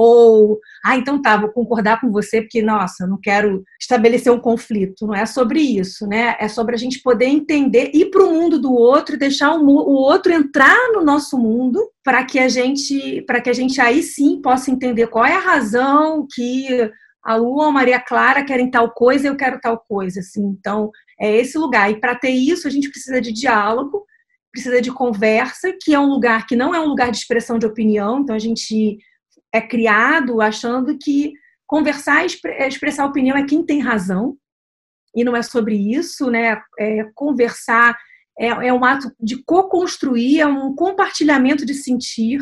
ou, 0.00 0.60
ah, 0.84 0.96
então 0.96 1.20
tá, 1.20 1.36
vou 1.36 1.50
concordar 1.50 2.00
com 2.00 2.12
você 2.12 2.40
porque, 2.40 2.62
nossa, 2.62 3.04
não 3.04 3.18
quero 3.20 3.64
estabelecer 3.80 4.32
um 4.32 4.38
conflito. 4.38 5.04
Não 5.04 5.12
é 5.12 5.26
sobre 5.26 5.58
isso, 5.58 6.06
né? 6.06 6.36
É 6.38 6.46
sobre 6.46 6.76
a 6.76 6.78
gente 6.78 7.02
poder 7.02 7.24
entender, 7.24 7.90
ir 7.92 8.08
para 8.08 8.22
o 8.22 8.32
mundo 8.32 8.60
do 8.60 8.72
outro 8.72 9.16
e 9.16 9.18
deixar 9.18 9.56
o, 9.56 9.66
o 9.66 9.94
outro 9.94 10.32
entrar 10.32 10.92
no 10.92 11.02
nosso 11.02 11.36
mundo 11.36 11.84
para 12.04 12.24
que 12.24 12.38
a 12.38 12.48
gente, 12.48 13.22
para 13.22 13.40
que 13.40 13.50
a 13.50 13.52
gente 13.52 13.80
aí 13.80 14.00
sim 14.00 14.40
possa 14.40 14.70
entender 14.70 15.08
qual 15.08 15.26
é 15.26 15.34
a 15.34 15.40
razão 15.40 16.28
que 16.32 16.88
a 17.24 17.34
Lu 17.34 17.56
ou 17.56 17.62
a 17.62 17.72
Maria 17.72 17.98
Clara 17.98 18.44
querem 18.44 18.70
tal 18.70 18.92
coisa 18.92 19.26
eu 19.26 19.34
quero 19.34 19.58
tal 19.60 19.80
coisa, 19.80 20.20
assim. 20.20 20.44
Então, 20.46 20.92
é 21.20 21.38
esse 21.38 21.58
lugar. 21.58 21.90
E 21.90 21.98
para 21.98 22.14
ter 22.14 22.30
isso, 22.30 22.68
a 22.68 22.70
gente 22.70 22.88
precisa 22.88 23.20
de 23.20 23.32
diálogo, 23.32 24.04
precisa 24.52 24.80
de 24.80 24.92
conversa, 24.92 25.74
que 25.82 25.92
é 25.92 25.98
um 25.98 26.08
lugar 26.08 26.46
que 26.46 26.54
não 26.54 26.72
é 26.72 26.78
um 26.78 26.86
lugar 26.86 27.10
de 27.10 27.16
expressão 27.16 27.58
de 27.58 27.66
opinião, 27.66 28.20
então 28.20 28.36
a 28.36 28.38
gente 28.38 28.96
é 29.52 29.60
criado 29.60 30.40
achando 30.40 30.96
que 30.98 31.32
conversar 31.66 32.24
e 32.24 32.26
expressar 32.66 33.04
opinião 33.04 33.36
é 33.36 33.44
quem 33.44 33.64
tem 33.64 33.80
razão, 33.80 34.36
e 35.14 35.24
não 35.24 35.36
é 35.36 35.42
sobre 35.42 35.74
isso, 35.74 36.30
né? 36.30 36.60
É, 36.78 37.04
conversar 37.14 37.96
é, 38.38 38.46
é 38.46 38.72
um 38.72 38.84
ato 38.84 39.12
de 39.20 39.42
co-construir, 39.44 40.40
é 40.40 40.46
um 40.46 40.74
compartilhamento 40.74 41.66
de 41.66 41.74
sentir. 41.74 42.40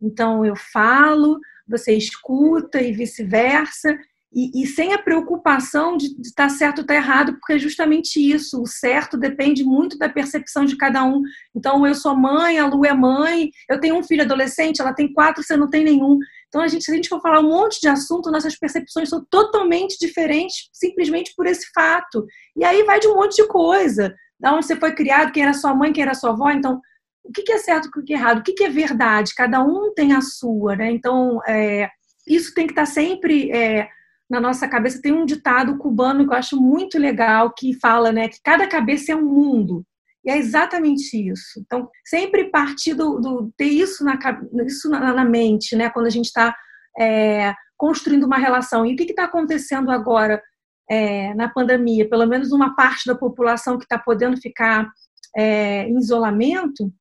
Então, 0.00 0.44
eu 0.44 0.56
falo, 0.56 1.38
você 1.66 1.94
escuta 1.94 2.80
e 2.80 2.92
vice-versa, 2.92 3.96
e, 4.32 4.62
e, 4.62 4.66
sem 4.66 4.92
a 4.92 4.98
preocupação 4.98 5.96
de 5.96 6.06
estar 6.20 6.48
tá 6.48 6.48
certo 6.50 6.80
ou 6.80 6.84
tá 6.84 6.94
errado, 6.94 7.32
porque 7.34 7.54
é 7.54 7.58
justamente 7.58 8.20
isso. 8.20 8.60
O 8.60 8.66
certo 8.66 9.16
depende 9.16 9.64
muito 9.64 9.96
da 9.96 10.08
percepção 10.08 10.66
de 10.66 10.76
cada 10.76 11.02
um. 11.02 11.22
Então, 11.54 11.86
eu 11.86 11.94
sou 11.94 12.14
mãe, 12.14 12.58
a 12.58 12.66
Lu 12.66 12.84
é 12.84 12.92
mãe, 12.92 13.50
eu 13.70 13.80
tenho 13.80 13.96
um 13.96 14.02
filho 14.02 14.22
adolescente, 14.22 14.82
ela 14.82 14.92
tem 14.92 15.10
quatro, 15.12 15.42
você 15.42 15.56
não 15.56 15.70
tem 15.70 15.82
nenhum. 15.82 16.18
Então, 16.48 16.62
a 16.62 16.68
gente, 16.68 16.84
se 16.84 16.90
a 16.90 16.94
gente 16.94 17.08
for 17.08 17.20
falar 17.20 17.40
um 17.40 17.50
monte 17.50 17.80
de 17.80 17.88
assunto, 17.88 18.30
nossas 18.30 18.58
percepções 18.58 19.08
são 19.08 19.24
totalmente 19.30 19.98
diferentes, 20.00 20.68
simplesmente 20.72 21.32
por 21.36 21.46
esse 21.46 21.66
fato. 21.74 22.26
E 22.56 22.64
aí 22.64 22.82
vai 22.84 22.98
de 22.98 23.06
um 23.06 23.14
monte 23.14 23.36
de 23.36 23.46
coisa. 23.46 24.14
Da 24.40 24.54
onde 24.54 24.66
você 24.66 24.76
foi 24.76 24.94
criado, 24.94 25.32
quem 25.32 25.42
era 25.42 25.52
sua 25.52 25.74
mãe, 25.74 25.92
quem 25.92 26.02
era 26.02 26.14
sua 26.14 26.30
avó. 26.30 26.50
Então, 26.50 26.80
o 27.22 27.30
que 27.30 27.52
é 27.52 27.58
certo, 27.58 27.86
o 27.86 28.02
que 28.02 28.14
é 28.14 28.16
errado, 28.16 28.38
o 28.38 28.42
que 28.42 28.64
é 28.64 28.70
verdade? 28.70 29.34
Cada 29.34 29.62
um 29.62 29.92
tem 29.94 30.12
a 30.14 30.20
sua, 30.22 30.74
né? 30.74 30.90
Então, 30.90 31.40
é, 31.46 31.90
isso 32.26 32.54
tem 32.54 32.66
que 32.66 32.72
estar 32.72 32.86
sempre. 32.86 33.50
É, 33.50 33.88
na 34.28 34.40
nossa 34.40 34.68
cabeça 34.68 35.00
tem 35.00 35.12
um 35.12 35.24
ditado 35.24 35.78
cubano 35.78 36.26
que 36.26 36.32
eu 36.32 36.38
acho 36.38 36.60
muito 36.60 36.98
legal 36.98 37.52
que 37.56 37.78
fala, 37.80 38.12
né, 38.12 38.28
que 38.28 38.38
cada 38.44 38.66
cabeça 38.66 39.12
é 39.12 39.16
um 39.16 39.24
mundo. 39.24 39.84
E 40.28 40.30
é 40.30 40.36
exatamente 40.36 41.16
isso. 41.16 41.58
Então, 41.58 41.88
sempre 42.04 42.50
partir 42.50 42.92
do, 42.92 43.18
do 43.18 43.50
ter 43.56 43.64
isso 43.64 44.04
na, 44.04 44.18
isso 44.66 44.90
na, 44.90 45.14
na, 45.14 45.24
mente, 45.24 45.74
né, 45.74 45.88
quando 45.88 46.04
a 46.04 46.10
gente 46.10 46.26
está 46.26 46.54
é, 47.00 47.54
construindo 47.78 48.24
uma 48.24 48.36
relação. 48.36 48.84
E 48.84 48.92
o 48.92 48.96
que 48.96 49.04
está 49.04 49.24
acontecendo 49.24 49.90
agora 49.90 50.42
é, 50.90 51.32
na 51.32 51.48
pandemia? 51.48 52.06
Pelo 52.10 52.26
menos 52.26 52.52
uma 52.52 52.76
parte 52.76 53.06
da 53.06 53.14
população 53.14 53.78
que 53.78 53.84
está 53.84 53.98
podendo 53.98 54.36
ficar 54.36 54.86
é, 55.34 55.84
em 55.84 55.96
isolamento, 55.96 56.92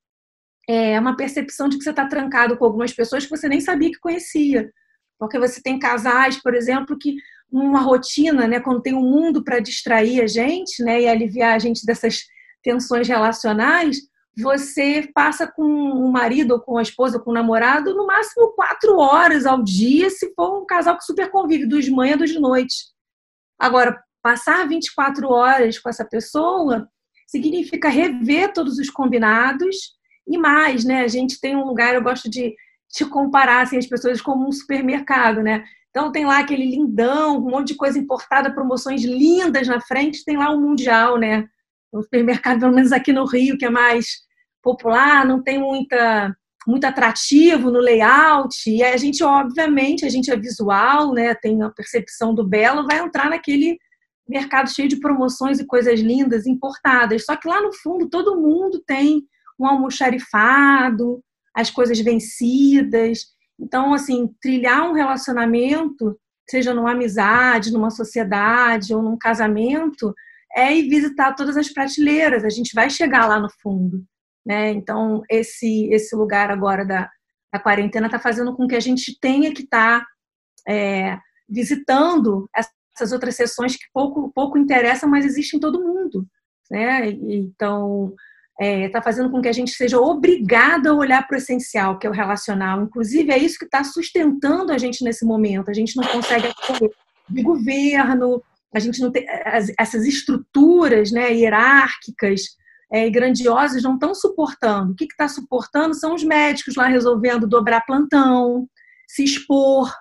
é 0.70 0.98
uma 0.98 1.18
percepção 1.18 1.68
de 1.68 1.78
que 1.78 1.84
você 1.84 1.90
está 1.90 2.08
trancado 2.08 2.56
com 2.56 2.64
algumas 2.64 2.94
pessoas 2.94 3.26
que 3.26 3.30
você 3.30 3.50
nem 3.50 3.60
sabia 3.60 3.92
que 3.92 4.00
conhecia. 4.00 4.72
Porque 5.20 5.38
você 5.38 5.62
tem 5.62 5.78
casais, 5.78 6.42
por 6.42 6.56
exemplo, 6.56 6.98
que 6.98 7.18
uma 7.52 7.82
rotina, 7.82 8.48
né, 8.48 8.62
quando 8.62 8.82
tem 8.82 8.94
um 8.94 9.02
mundo 9.02 9.44
para 9.44 9.60
distrair 9.60 10.22
a 10.22 10.28
gente, 10.28 10.82
né, 10.82 11.02
e 11.02 11.10
aliviar 11.10 11.56
a 11.56 11.60
gente 11.60 11.86
dessas 11.86 12.22
tensões 12.64 13.08
relacionais, 13.08 13.98
você 14.40 15.10
passa 15.14 15.48
com 15.48 15.64
o 15.64 16.12
marido 16.12 16.52
ou 16.52 16.60
com 16.60 16.78
a 16.78 16.82
esposa, 16.82 17.18
ou 17.18 17.24
com 17.24 17.32
o 17.32 17.34
namorado, 17.34 17.96
no 17.96 18.06
máximo 18.06 18.54
quatro 18.54 18.98
horas 18.98 19.46
ao 19.46 19.64
dia, 19.64 20.10
se 20.10 20.34
for 20.36 20.62
um 20.62 20.66
casal 20.66 20.96
que 20.98 21.04
super 21.04 21.32
convive, 21.32 21.66
dos 21.66 21.90
manhã 21.90 22.16
dos 22.16 22.30
de 22.30 22.40
noite. 22.40 22.76
Agora, 23.58 24.00
passar 24.22 24.68
24 24.68 25.30
horas 25.30 25.80
com 25.80 25.90
essa 25.90 26.06
pessoa 26.06 26.88
significa 27.26 27.90
rever 27.90 28.54
todos 28.54 28.78
os 28.78 28.90
combinados 28.90 29.98
e 30.28 30.38
mais, 30.38 30.86
né? 30.86 31.02
A 31.02 31.08
gente 31.08 31.40
tem 31.40 31.56
um 31.56 31.66
lugar, 31.66 31.96
eu 31.96 32.04
gosto 32.04 32.30
de 32.30 32.56
te 32.90 33.06
comparar 33.06 33.62
assim, 33.62 33.78
as 33.78 33.88
pessoas 33.88 34.22
como 34.22 34.48
um 34.48 34.52
supermercado, 34.52 35.42
né? 35.42 35.64
Então 35.90 36.12
tem 36.12 36.26
lá 36.26 36.40
aquele 36.40 36.66
lindão, 36.66 37.38
um 37.38 37.50
monte 37.50 37.70
de 37.70 37.76
coisa 37.76 37.98
importada, 37.98 38.54
promoções 38.54 39.04
lindas 39.04 39.68
na 39.68 39.82
frente, 39.82 40.24
tem 40.24 40.38
lá 40.38 40.52
o 40.52 40.62
Mundial, 40.62 41.18
né? 41.18 41.48
O 41.92 42.02
supermercado, 42.02 42.60
pelo 42.60 42.74
menos 42.74 42.92
aqui 42.92 43.14
no 43.14 43.26
Rio, 43.26 43.58
que 43.58 43.66
é 43.66 43.70
mais 43.70 44.08
popular, 44.62 45.26
não 45.26 45.42
tem 45.42 45.60
muita 45.60 46.36
muito 46.68 46.84
atrativo 46.84 47.72
no 47.72 47.80
layout, 47.80 48.70
e 48.70 48.84
a 48.84 48.98
gente, 48.98 49.24
obviamente, 49.24 50.04
a 50.04 50.10
gente 50.10 50.30
é 50.30 50.36
visual, 50.36 51.14
né, 51.14 51.34
tem 51.34 51.64
a 51.64 51.70
percepção 51.70 52.36
do 52.36 52.46
belo, 52.46 52.86
vai 52.86 53.00
entrar 53.00 53.30
naquele 53.30 53.78
mercado 54.28 54.70
cheio 54.70 54.90
de 54.90 55.00
promoções 55.00 55.60
e 55.60 55.66
coisas 55.66 56.00
lindas 56.00 56.46
importadas. 56.46 57.24
Só 57.26 57.38
que 57.38 57.48
lá 57.48 57.62
no 57.62 57.72
fundo 57.72 58.10
todo 58.10 58.40
mundo 58.40 58.84
tem 58.86 59.24
um 59.58 59.66
almoxarifado, 59.66 61.24
as 61.56 61.72
coisas 61.72 62.00
vencidas. 62.00 63.28
Então, 63.60 63.94
assim, 63.94 64.30
trilhar 64.42 64.90
um 64.90 64.94
relacionamento, 64.94 66.20
seja 66.50 66.74
numa 66.74 66.92
amizade, 66.92 67.72
numa 67.72 67.90
sociedade 67.90 68.94
ou 68.94 69.02
num 69.02 69.18
casamento, 69.18 70.14
é 70.58 70.76
ir 70.76 70.90
visitar 70.90 71.36
todas 71.36 71.56
as 71.56 71.70
prateleiras. 71.70 72.44
A 72.44 72.50
gente 72.50 72.74
vai 72.74 72.90
chegar 72.90 73.28
lá 73.28 73.40
no 73.40 73.50
fundo. 73.62 74.04
Né? 74.44 74.72
Então, 74.72 75.22
esse, 75.30 75.88
esse 75.92 76.16
lugar 76.16 76.50
agora 76.50 76.84
da, 76.84 77.08
da 77.54 77.60
quarentena 77.60 78.08
está 78.08 78.18
fazendo 78.18 78.56
com 78.56 78.68
que 78.68 78.76
a 78.76 78.80
gente 78.80 79.20
tenha 79.20 79.54
que 79.54 79.62
estar 79.62 80.00
tá, 80.00 80.08
é, 80.68 81.20
visitando 81.48 82.50
essas 82.56 83.12
outras 83.12 83.36
sessões 83.36 83.76
que 83.76 83.86
pouco, 83.94 84.32
pouco 84.34 84.58
interessam, 84.58 85.08
mas 85.08 85.26
existem 85.26 85.58
em 85.58 85.62
todo 85.62 85.84
mundo. 85.84 86.26
Né? 86.72 87.10
Então, 87.10 88.16
está 88.60 88.66
é, 88.66 88.90
tá 88.90 89.02
fazendo 89.02 89.30
com 89.30 89.40
que 89.40 89.48
a 89.48 89.54
gente 89.54 89.72
seja 89.72 90.00
obrigada 90.00 90.90
a 90.90 90.96
olhar 90.96 91.28
para 91.28 91.36
o 91.36 91.38
essencial, 91.38 92.00
que 92.00 92.08
é 92.08 92.10
o 92.10 92.14
relacional. 92.14 92.82
Inclusive, 92.82 93.32
é 93.32 93.38
isso 93.38 93.60
que 93.60 93.66
está 93.66 93.84
sustentando 93.84 94.72
a 94.72 94.78
gente 94.80 95.04
nesse 95.04 95.24
momento. 95.24 95.70
A 95.70 95.74
gente 95.74 95.96
não 95.96 96.04
consegue 96.06 96.52
de 97.30 97.44
governo, 97.44 98.42
a 98.78 98.80
gente 98.80 99.02
não 99.02 99.12
tem 99.12 99.26
as, 99.46 99.72
essas 99.80 100.06
estruturas 100.06 101.12
né, 101.12 101.34
hierárquicas 101.34 102.42
é, 102.92 103.10
grandiosas 103.10 103.84
não 103.84 103.96
estão 103.96 104.16
suportando. 104.16 104.94
O 104.94 104.96
que 104.96 105.06
está 105.06 105.28
suportando 105.28 105.94
são 105.94 106.14
os 106.14 106.24
médicos 106.24 106.76
lá 106.76 106.88
resolvendo 106.88 107.48
dobrar 107.48 107.86
plantão, 107.86 108.68
se 109.08 109.24
expor, 109.24 109.92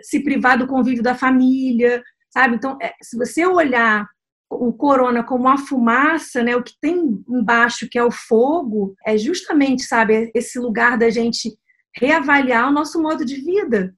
se 0.00 0.20
privar 0.22 0.56
do 0.56 0.66
convívio 0.66 1.02
da 1.02 1.14
família, 1.14 2.02
sabe? 2.32 2.56
Então, 2.56 2.78
é, 2.80 2.94
se 3.02 3.16
você 3.16 3.44
olhar 3.44 4.06
o 4.48 4.72
corona 4.72 5.22
como 5.22 5.48
a 5.48 5.58
fumaça, 5.58 6.42
né, 6.42 6.56
o 6.56 6.62
que 6.62 6.74
tem 6.80 7.22
embaixo 7.28 7.88
que 7.88 7.98
é 7.98 8.04
o 8.04 8.10
fogo, 8.10 8.94
é 9.06 9.16
justamente, 9.16 9.82
sabe, 9.82 10.30
esse 10.34 10.58
lugar 10.58 10.98
da 10.98 11.10
gente 11.10 11.56
reavaliar 11.94 12.68
o 12.68 12.72
nosso 12.72 13.00
modo 13.00 13.24
de 13.24 13.36
vida, 13.36 13.94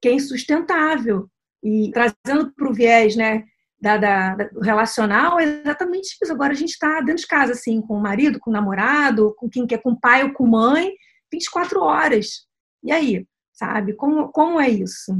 que 0.00 0.08
é 0.08 0.12
insustentável. 0.12 1.28
E 1.62 1.90
trazendo 1.92 2.52
para 2.54 2.70
o 2.70 2.72
viés, 2.72 3.14
né, 3.16 3.44
da, 3.80 3.96
da, 3.96 4.34
do 4.34 4.60
relacional, 4.60 5.40
é 5.40 5.44
exatamente 5.44 6.16
isso. 6.20 6.32
Agora 6.32 6.52
a 6.52 6.56
gente 6.56 6.70
está 6.70 7.00
dentro 7.00 7.22
de 7.22 7.26
casa, 7.26 7.52
assim, 7.52 7.80
com 7.80 7.94
o 7.94 8.00
marido, 8.00 8.38
com 8.38 8.50
o 8.50 8.52
namorado, 8.52 9.34
com 9.36 9.48
quem 9.48 9.66
quer, 9.66 9.78
com 9.78 9.92
o 9.92 10.00
pai 10.00 10.22
ou 10.22 10.32
com 10.32 10.46
mãe, 10.46 10.92
24 11.32 11.80
horas. 11.80 12.46
E 12.82 12.92
aí, 12.92 13.26
sabe? 13.52 13.94
Como, 13.94 14.28
como 14.28 14.60
é 14.60 14.68
isso? 14.68 15.16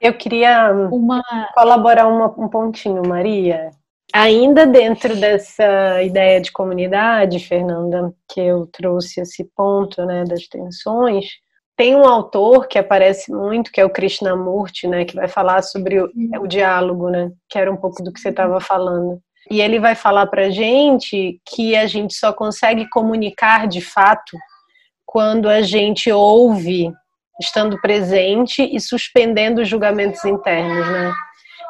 Eu 0.00 0.16
queria 0.16 0.72
uma... 0.90 1.22
colaborar 1.54 2.08
uma, 2.08 2.26
um 2.38 2.48
pontinho, 2.48 3.02
Maria. 3.06 3.70
Ainda 4.12 4.66
dentro 4.66 5.14
dessa 5.14 6.02
ideia 6.02 6.40
de 6.40 6.50
comunidade, 6.50 7.38
Fernanda, 7.38 8.12
que 8.28 8.40
eu 8.40 8.66
trouxe 8.72 9.20
esse 9.20 9.44
ponto 9.54 10.04
né, 10.04 10.24
das 10.24 10.48
tensões, 10.48 11.26
tem 11.80 11.96
um 11.96 12.04
autor 12.04 12.68
que 12.68 12.78
aparece 12.78 13.32
muito, 13.32 13.72
que 13.72 13.80
é 13.80 13.84
o 13.86 13.88
Krishnamurti, 13.88 14.86
né, 14.86 15.06
que 15.06 15.16
vai 15.16 15.26
falar 15.26 15.62
sobre 15.62 15.98
o, 15.98 16.10
o 16.42 16.46
diálogo, 16.46 17.08
né, 17.08 17.30
que 17.48 17.58
era 17.58 17.72
um 17.72 17.76
pouco 17.76 18.02
do 18.02 18.12
que 18.12 18.20
você 18.20 18.28
estava 18.28 18.60
falando. 18.60 19.18
E 19.50 19.62
ele 19.62 19.80
vai 19.80 19.94
falar 19.94 20.26
para 20.26 20.50
gente 20.50 21.40
que 21.48 21.74
a 21.74 21.86
gente 21.86 22.12
só 22.12 22.34
consegue 22.34 22.86
comunicar 22.90 23.66
de 23.66 23.80
fato 23.80 24.36
quando 25.06 25.48
a 25.48 25.62
gente 25.62 26.12
ouve, 26.12 26.92
estando 27.40 27.80
presente 27.80 28.62
e 28.62 28.78
suspendendo 28.78 29.62
os 29.62 29.68
julgamentos 29.68 30.22
internos, 30.22 30.86
né? 30.86 31.10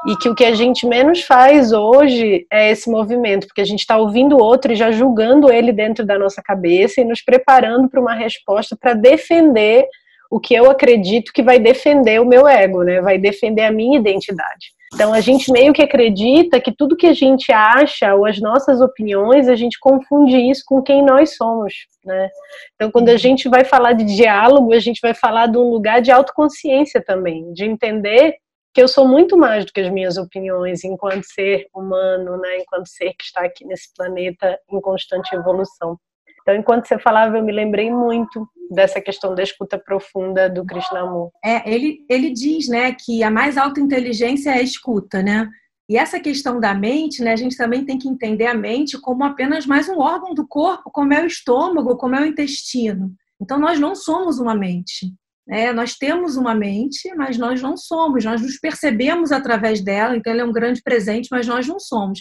E 0.06 0.16
que 0.16 0.28
o 0.28 0.34
que 0.34 0.44
a 0.44 0.54
gente 0.54 0.86
menos 0.86 1.22
faz 1.22 1.72
hoje 1.72 2.46
é 2.50 2.70
esse 2.70 2.90
movimento, 2.90 3.46
porque 3.46 3.60
a 3.60 3.66
gente 3.66 3.80
está 3.80 3.98
ouvindo 3.98 4.36
o 4.36 4.42
outro 4.42 4.72
e 4.72 4.76
já 4.76 4.90
julgando 4.90 5.52
ele 5.52 5.72
dentro 5.72 6.06
da 6.06 6.18
nossa 6.18 6.42
cabeça 6.42 7.00
e 7.00 7.04
nos 7.04 7.22
preparando 7.22 7.88
para 7.88 8.00
uma 8.00 8.14
resposta 8.14 8.76
para 8.76 8.94
defender 8.94 9.86
o 10.30 10.38
que 10.38 10.54
eu 10.54 10.70
acredito 10.70 11.32
que 11.32 11.42
vai 11.42 11.58
defender 11.58 12.20
o 12.20 12.26
meu 12.26 12.46
ego, 12.46 12.82
né? 12.82 13.00
Vai 13.00 13.18
defender 13.18 13.62
a 13.62 13.72
minha 13.72 13.98
identidade. 13.98 14.72
Então 14.94 15.12
a 15.12 15.20
gente 15.20 15.52
meio 15.52 15.72
que 15.72 15.82
acredita 15.82 16.60
que 16.60 16.72
tudo 16.72 16.96
que 16.96 17.06
a 17.06 17.14
gente 17.14 17.52
acha 17.52 18.14
ou 18.14 18.24
as 18.24 18.40
nossas 18.40 18.80
opiniões, 18.80 19.48
a 19.48 19.54
gente 19.54 19.78
confunde 19.78 20.36
isso 20.36 20.62
com 20.66 20.82
quem 20.82 21.04
nós 21.04 21.36
somos, 21.36 21.74
né? 22.04 22.28
Então 22.74 22.90
quando 22.90 23.08
a 23.08 23.16
gente 23.16 23.48
vai 23.48 23.64
falar 23.64 23.92
de 23.92 24.04
diálogo, 24.04 24.72
a 24.72 24.80
gente 24.80 25.00
vai 25.00 25.14
falar 25.14 25.46
de 25.46 25.58
um 25.58 25.68
lugar 25.68 26.00
de 26.00 26.10
autoconsciência 26.10 27.02
também, 27.04 27.52
de 27.52 27.64
entender 27.64 28.36
que 28.72 28.80
eu 28.80 28.88
sou 28.88 29.06
muito 29.06 29.36
mais 29.36 29.64
do 29.64 29.72
que 29.72 29.80
as 29.80 29.90
minhas 29.90 30.16
opiniões 30.16 30.84
enquanto 30.84 31.24
ser 31.24 31.66
humano, 31.74 32.36
né, 32.38 32.58
enquanto 32.58 32.86
ser 32.86 33.12
que 33.14 33.24
está 33.24 33.42
aqui 33.42 33.64
nesse 33.64 33.92
planeta 33.96 34.58
em 34.70 34.80
constante 34.80 35.34
evolução. 35.34 35.98
Então, 36.42 36.54
enquanto 36.54 36.86
você 36.86 36.98
falava, 36.98 37.36
eu 37.36 37.44
me 37.44 37.52
lembrei 37.52 37.90
muito 37.90 38.48
dessa 38.70 39.00
questão 39.00 39.34
da 39.34 39.42
escuta 39.42 39.78
profunda 39.78 40.48
do 40.48 40.64
Krishnamurti. 40.64 41.32
É, 41.44 41.70
ele, 41.70 42.04
ele 42.08 42.30
diz, 42.30 42.68
né, 42.68 42.92
que 42.92 43.22
a 43.22 43.30
mais 43.30 43.58
alta 43.58 43.80
inteligência 43.80 44.50
é 44.50 44.54
a 44.54 44.62
escuta, 44.62 45.22
né? 45.22 45.48
E 45.88 45.96
essa 45.98 46.20
questão 46.20 46.60
da 46.60 46.72
mente, 46.72 47.20
né, 47.20 47.32
a 47.32 47.36
gente 47.36 47.56
também 47.56 47.84
tem 47.84 47.98
que 47.98 48.08
entender 48.08 48.46
a 48.46 48.54
mente 48.54 48.98
como 49.00 49.24
apenas 49.24 49.66
mais 49.66 49.88
um 49.88 49.98
órgão 49.98 50.32
do 50.34 50.46
corpo, 50.46 50.90
como 50.92 51.12
é 51.12 51.22
o 51.22 51.26
estômago, 51.26 51.96
como 51.96 52.14
é 52.14 52.22
o 52.22 52.26
intestino. 52.26 53.12
Então, 53.40 53.58
nós 53.58 53.80
não 53.80 53.94
somos 53.94 54.38
uma 54.38 54.54
mente. 54.54 55.12
É, 55.50 55.72
nós 55.72 55.96
temos 55.96 56.36
uma 56.36 56.54
mente, 56.54 57.12
mas 57.16 57.36
nós 57.36 57.60
não 57.60 57.76
somos, 57.76 58.24
nós 58.24 58.40
nos 58.40 58.58
percebemos 58.58 59.32
através 59.32 59.80
dela, 59.80 60.16
então 60.16 60.32
ela 60.32 60.42
é 60.42 60.44
um 60.44 60.52
grande 60.52 60.80
presente, 60.80 61.28
mas 61.30 61.46
nós 61.46 61.66
não 61.66 61.80
somos. 61.80 62.20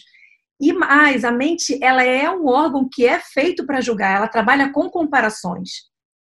E 0.60 0.74
mais, 0.74 1.24
a 1.24 1.32
mente 1.32 1.78
ela 1.82 2.04
é 2.04 2.30
um 2.30 2.48
órgão 2.48 2.90
que 2.92 3.06
é 3.06 3.20
feito 3.20 3.66
para 3.68 3.82
julgar, 3.82 4.18
ela 4.18 4.28
trabalha 4.28 4.72
com 4.72 4.90
comparações. 4.90 5.70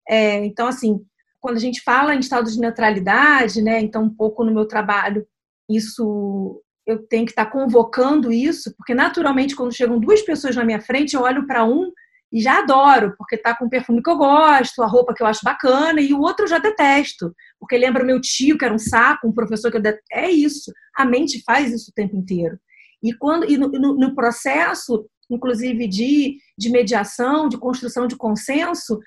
É, 0.09 0.45
então, 0.47 0.67
assim, 0.67 1.05
quando 1.39 1.57
a 1.57 1.61
gente 1.61 1.83
fala 1.83 2.15
em 2.15 2.21
estado 2.21 2.51
de 2.51 2.59
neutralidade, 2.59 3.61
né, 3.61 3.79
então 3.81 4.05
um 4.05 4.15
pouco 4.15 4.43
no 4.43 4.53
meu 4.53 4.67
trabalho, 4.67 5.27
isso 5.71 6.63
eu 6.87 7.07
tenho 7.07 7.27
que 7.27 7.33
estar 7.33 7.47
convocando 7.47 8.33
isso, 8.33 8.75
porque 8.77 8.95
naturalmente 8.95 9.55
quando 9.55 9.75
chegam 9.75 9.99
duas 9.99 10.23
pessoas 10.23 10.57
na 10.57 10.65
minha 10.65 10.81
frente, 10.81 11.15
eu 11.15 11.23
olho 11.23 11.47
para 11.47 11.65
um 11.65 11.91
e 12.33 12.41
já 12.41 12.59
adoro, 12.59 13.15
porque 13.17 13.37
tá 13.37 13.55
com 13.57 13.67
o 13.67 13.71
perfume 13.71 14.03
que 14.03 14.11
eu 14.11 14.17
gosto, 14.17 14.83
a 14.83 14.87
roupa 14.87 15.15
que 15.15 15.23
eu 15.23 15.27
acho 15.27 15.45
bacana, 15.45 16.01
e 16.01 16.13
o 16.13 16.21
outro 16.21 16.45
eu 16.45 16.49
já 16.49 16.59
detesto, 16.59 17.33
porque 17.59 17.79
lembra 17.79 18.05
meu 18.05 18.21
tio, 18.21 18.59
que 18.59 18.65
era 18.65 18.75
um 18.75 18.79
saco, 18.79 19.29
um 19.29 19.33
professor 19.33 19.71
que 19.71 19.77
eu 19.77 19.83
detesto. 19.83 20.07
É 20.13 20.31
isso. 20.31 20.73
A 20.97 21.05
mente 21.05 21.43
faz 21.45 21.73
isso 21.73 21.91
o 21.91 21.95
tempo 21.95 22.17
inteiro. 22.17 22.59
E, 23.03 23.13
quando, 23.13 23.49
e 23.49 23.57
no, 23.57 23.69
no, 23.69 23.95
no 23.95 24.15
processo, 24.15 25.07
inclusive, 25.31 25.87
de, 25.87 26.39
de 26.59 26.71
mediação, 26.71 27.49
de 27.49 27.59
construção 27.59 28.07
de 28.07 28.17
consenso, 28.17 28.99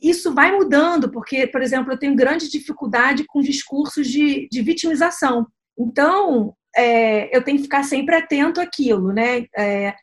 isso 0.00 0.32
vai 0.32 0.52
mudando, 0.52 1.10
porque, 1.10 1.46
por 1.46 1.60
exemplo, 1.60 1.92
eu 1.92 1.98
tenho 1.98 2.14
grande 2.14 2.48
dificuldade 2.48 3.24
com 3.26 3.40
discursos 3.40 4.06
de, 4.06 4.48
de 4.50 4.62
vitimização. 4.62 5.46
Então, 5.76 6.54
é, 6.76 7.36
eu 7.36 7.42
tenho 7.42 7.56
que 7.56 7.64
ficar 7.64 7.82
sempre 7.82 8.14
atento 8.14 8.60
àquilo, 8.60 9.12
né? 9.12 9.46
É, 9.56 9.94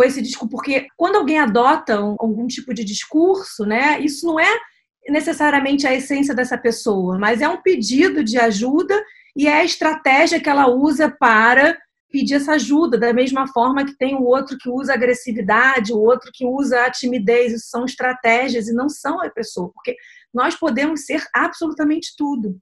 com 0.00 0.04
esse 0.04 0.22
discurso, 0.22 0.48
porque 0.48 0.86
quando 0.96 1.16
alguém 1.16 1.38
adota 1.38 2.00
um, 2.00 2.16
algum 2.18 2.46
tipo 2.46 2.72
de 2.72 2.82
discurso, 2.82 3.66
né, 3.66 4.00
isso 4.00 4.26
não 4.26 4.40
é 4.40 4.58
necessariamente 5.10 5.86
a 5.86 5.94
essência 5.94 6.34
dessa 6.34 6.56
pessoa, 6.56 7.18
mas 7.18 7.42
é 7.42 7.48
um 7.50 7.60
pedido 7.60 8.24
de 8.24 8.38
ajuda 8.38 8.98
e 9.36 9.46
é 9.46 9.60
a 9.60 9.64
estratégia 9.64 10.40
que 10.40 10.48
ela 10.48 10.68
usa 10.68 11.14
para 11.20 11.76
pedir 12.10 12.36
essa 12.36 12.52
ajuda, 12.52 12.96
da 12.96 13.12
mesma 13.12 13.46
forma 13.48 13.84
que 13.84 13.94
tem 13.98 14.16
o 14.16 14.24
outro 14.24 14.56
que 14.58 14.70
usa 14.70 14.94
agressividade, 14.94 15.92
o 15.92 15.98
outro 15.98 16.30
que 16.32 16.46
usa 16.46 16.86
a 16.86 16.90
timidez, 16.90 17.52
isso 17.52 17.68
são 17.68 17.84
estratégias 17.84 18.68
e 18.68 18.72
não 18.72 18.88
são 18.88 19.20
a 19.20 19.28
pessoa, 19.28 19.70
porque 19.74 19.94
nós 20.32 20.56
podemos 20.56 21.04
ser 21.04 21.22
absolutamente 21.34 22.14
tudo. 22.16 22.58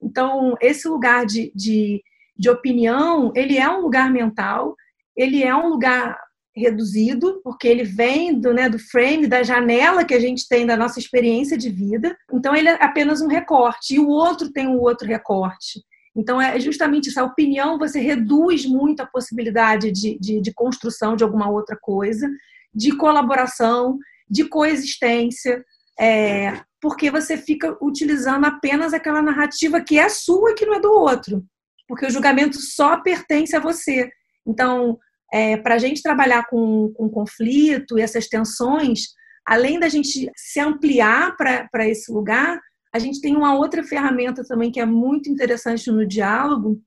Então, 0.00 0.54
esse 0.60 0.86
lugar 0.86 1.26
de, 1.26 1.52
de 1.56 2.00
de 2.38 2.48
opinião, 2.48 3.32
ele 3.34 3.58
é 3.58 3.68
um 3.68 3.80
lugar 3.80 4.12
mental, 4.12 4.76
ele 5.16 5.42
é 5.42 5.52
um 5.52 5.68
lugar 5.68 6.16
reduzido, 6.58 7.40
porque 7.42 7.66
ele 7.66 7.84
vem 7.84 8.38
do, 8.38 8.52
né, 8.52 8.68
do 8.68 8.78
frame, 8.78 9.26
da 9.26 9.42
janela 9.42 10.04
que 10.04 10.14
a 10.14 10.20
gente 10.20 10.46
tem 10.48 10.66
da 10.66 10.76
nossa 10.76 10.98
experiência 10.98 11.56
de 11.56 11.70
vida. 11.70 12.16
Então, 12.32 12.54
ele 12.54 12.68
é 12.68 12.82
apenas 12.82 13.20
um 13.20 13.28
recorte, 13.28 13.94
e 13.94 13.98
o 13.98 14.08
outro 14.08 14.52
tem 14.52 14.66
um 14.66 14.80
outro 14.80 15.06
recorte. 15.06 15.82
Então, 16.16 16.40
é 16.40 16.58
justamente 16.58 17.08
essa 17.08 17.22
opinião, 17.22 17.78
você 17.78 18.00
reduz 18.00 18.66
muito 18.66 19.00
a 19.00 19.06
possibilidade 19.06 19.92
de, 19.92 20.18
de, 20.18 20.40
de 20.40 20.52
construção 20.52 21.14
de 21.14 21.22
alguma 21.22 21.48
outra 21.48 21.78
coisa, 21.80 22.28
de 22.74 22.96
colaboração, 22.96 23.98
de 24.28 24.44
coexistência, 24.44 25.64
é, 25.98 26.60
porque 26.80 27.10
você 27.10 27.36
fica 27.36 27.76
utilizando 27.80 28.44
apenas 28.44 28.92
aquela 28.92 29.22
narrativa 29.22 29.80
que 29.80 29.98
é 29.98 30.08
sua 30.08 30.50
e 30.50 30.54
que 30.54 30.66
não 30.66 30.74
é 30.74 30.80
do 30.80 30.92
outro, 30.92 31.44
porque 31.86 32.06
o 32.06 32.10
julgamento 32.10 32.60
só 32.60 33.00
pertence 33.00 33.56
a 33.56 33.60
você. 33.60 34.10
Então, 34.46 34.98
é, 35.32 35.56
para 35.56 35.74
a 35.74 35.78
gente 35.78 36.02
trabalhar 36.02 36.46
com, 36.46 36.92
com 36.94 37.08
conflito 37.08 37.98
e 37.98 38.02
essas 38.02 38.28
tensões, 38.28 39.08
além 39.46 39.78
da 39.78 39.88
gente 39.88 40.30
se 40.36 40.60
ampliar 40.60 41.36
para 41.36 41.88
esse 41.88 42.10
lugar, 42.12 42.60
a 42.92 42.98
gente 42.98 43.20
tem 43.20 43.36
uma 43.36 43.54
outra 43.54 43.82
ferramenta 43.82 44.42
também 44.44 44.70
que 44.70 44.80
é 44.80 44.86
muito 44.86 45.28
interessante 45.28 45.90
no 45.90 46.06
diálogo, 46.06 46.80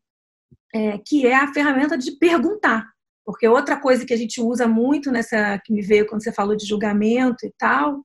é, 0.74 0.98
que 1.06 1.28
é 1.28 1.36
a 1.36 1.54
ferramenta 1.54 1.98
de 1.98 2.12
perguntar. 2.14 2.88
Porque 3.24 3.48
outra 3.48 3.80
coisa 3.80 4.06
que 4.06 4.14
a 4.14 4.18
gente 4.18 4.42
usa 4.42 4.68
muito 4.68 5.12
nessa 5.12 5.60
que 5.64 5.74
me 5.74 5.82
veio 5.82 6.08
quando 6.08 6.24
você 6.24 6.32
falou 6.32 6.56
de 6.56 6.66
julgamento 6.66 7.46
e 7.46 7.54
tal, 7.58 8.04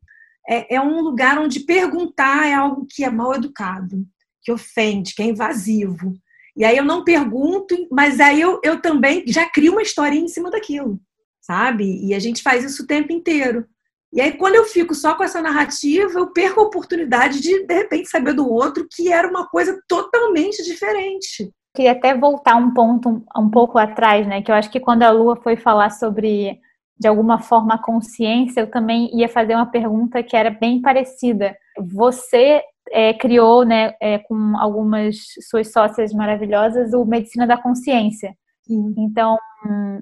é, 0.49 0.76
é 0.76 0.81
um 0.81 1.00
lugar 1.00 1.38
onde 1.38 1.61
perguntar 1.61 2.47
é 2.47 2.55
algo 2.55 2.87
que 2.88 3.02
é 3.02 3.11
mal 3.11 3.35
educado, 3.35 4.07
que 4.43 4.52
ofende, 4.52 5.14
que 5.14 5.23
é 5.23 5.26
invasivo. 5.26 6.12
E 6.56 6.64
aí 6.64 6.76
eu 6.76 6.84
não 6.84 7.04
pergunto, 7.04 7.76
mas 7.90 8.18
aí 8.18 8.40
eu, 8.40 8.60
eu 8.64 8.80
também 8.80 9.22
já 9.26 9.48
crio 9.48 9.72
uma 9.72 9.82
historinha 9.82 10.25
em 10.25 10.28
cima 10.28 10.50
daquilo, 10.50 10.98
sabe? 11.40 12.04
E 12.06 12.14
a 12.14 12.18
gente 12.18 12.42
faz 12.42 12.64
isso 12.64 12.84
o 12.84 12.86
tempo 12.86 13.12
inteiro. 13.12 13.66
E 14.12 14.20
aí, 14.20 14.32
quando 14.32 14.54
eu 14.54 14.64
fico 14.64 14.94
só 14.94 15.14
com 15.14 15.25
essa 15.25 15.42
narrativa, 15.42 16.18
eu 16.18 16.28
perco 16.28 16.60
a 16.60 16.62
oportunidade 16.62 17.40
de, 17.40 17.66
de 17.66 17.75
repente, 17.75 18.08
saber 18.08 18.32
do 18.32 18.50
outro 18.50 18.86
que 18.90 19.12
era 19.12 19.28
uma 19.28 19.46
coisa 19.46 19.78
totalmente 19.86 20.64
diferente. 20.64 21.50
Queria 21.75 21.92
até 21.92 22.16
voltar 22.16 22.56
um 22.56 22.72
ponto 22.72 23.22
um 23.36 23.50
pouco 23.50 23.76
atrás, 23.76 24.26
né? 24.26 24.40
Que 24.40 24.50
eu 24.50 24.54
acho 24.54 24.70
que 24.70 24.80
quando 24.80 25.02
a 25.02 25.10
Lua 25.10 25.36
foi 25.36 25.56
falar 25.56 25.90
sobre, 25.90 26.58
de 26.98 27.06
alguma 27.06 27.38
forma, 27.38 27.75
a 27.75 27.82
consciência, 27.82 28.60
eu 28.60 28.70
também 28.70 29.14
ia 29.14 29.28
fazer 29.28 29.54
uma 29.54 29.66
pergunta 29.66 30.22
que 30.22 30.34
era 30.34 30.48
bem 30.48 30.80
parecida. 30.80 31.54
Você 31.78 32.62
é, 32.90 33.14
criou, 33.14 33.64
né, 33.64 33.95
é, 34.00 34.19
com 34.19 34.57
algumas 34.59 35.16
suas 35.49 35.73
sócias 35.73 36.12
maravilhosas, 36.12 36.93
o 36.93 37.05
Medicina 37.05 37.47
da 37.47 37.57
Consciência. 37.57 38.35
Sim. 38.66 38.95
Então, 38.99 39.38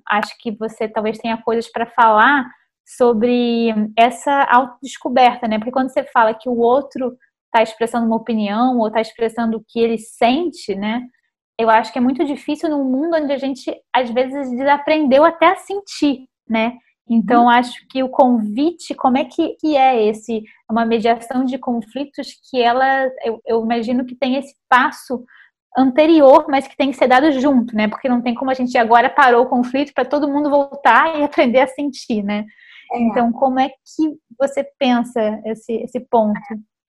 acho 0.08 0.34
que 0.40 0.50
você 0.52 0.88
talvez 0.88 1.18
tenha 1.18 1.36
coisas 1.42 1.70
para 1.70 1.86
falar 1.86 2.46
sobre 2.86 3.74
essa 3.96 4.44
autodescoberta, 4.44 5.48
né? 5.48 5.58
Porque 5.58 5.72
quando 5.72 5.90
você 5.90 6.04
fala 6.04 6.34
que 6.34 6.48
o 6.48 6.58
outro 6.58 7.16
está 7.46 7.62
expressando 7.62 8.06
uma 8.06 8.16
opinião 8.16 8.78
ou 8.78 8.88
está 8.88 9.00
expressando 9.00 9.56
o 9.56 9.64
que 9.66 9.78
ele 9.80 9.98
sente, 9.98 10.74
né? 10.74 11.02
Eu 11.58 11.70
acho 11.70 11.92
que 11.92 11.98
é 11.98 12.02
muito 12.02 12.24
difícil 12.24 12.68
num 12.68 12.84
mundo 12.84 13.16
onde 13.16 13.32
a 13.32 13.38
gente 13.38 13.74
às 13.94 14.10
vezes 14.10 14.50
desaprendeu 14.50 15.24
até 15.24 15.46
a 15.46 15.56
sentir, 15.56 16.26
né? 16.48 16.74
Então, 17.08 17.44
uhum. 17.44 17.50
acho 17.50 17.86
que 17.88 18.02
o 18.02 18.08
convite, 18.08 18.94
como 18.94 19.18
é 19.18 19.24
que, 19.24 19.56
que 19.60 19.76
é 19.76 20.06
esse, 20.06 20.42
uma 20.70 20.86
mediação 20.86 21.44
de 21.44 21.58
conflitos 21.58 22.28
que 22.48 22.60
ela, 22.60 23.06
eu, 23.22 23.40
eu 23.46 23.62
imagino 23.62 24.06
que 24.06 24.14
tem 24.14 24.36
esse 24.36 24.54
passo 24.68 25.24
anterior, 25.76 26.46
mas 26.48 26.66
que 26.66 26.76
tem 26.76 26.90
que 26.90 26.96
ser 26.96 27.08
dado 27.08 27.30
junto, 27.32 27.74
né? 27.74 27.88
Porque 27.88 28.08
não 28.08 28.22
tem 28.22 28.34
como 28.34 28.50
a 28.50 28.54
gente 28.54 28.78
agora 28.78 29.10
parou 29.10 29.42
o 29.42 29.48
conflito 29.48 29.92
para 29.92 30.04
todo 30.04 30.28
mundo 30.28 30.48
voltar 30.48 31.18
e 31.18 31.24
aprender 31.24 31.60
a 31.60 31.66
sentir, 31.66 32.22
né? 32.22 32.46
É. 32.92 33.00
Então, 33.00 33.32
como 33.32 33.58
é 33.58 33.68
que 33.68 34.18
você 34.38 34.64
pensa 34.78 35.40
esse, 35.44 35.72
esse 35.72 36.00
ponto? 36.00 36.40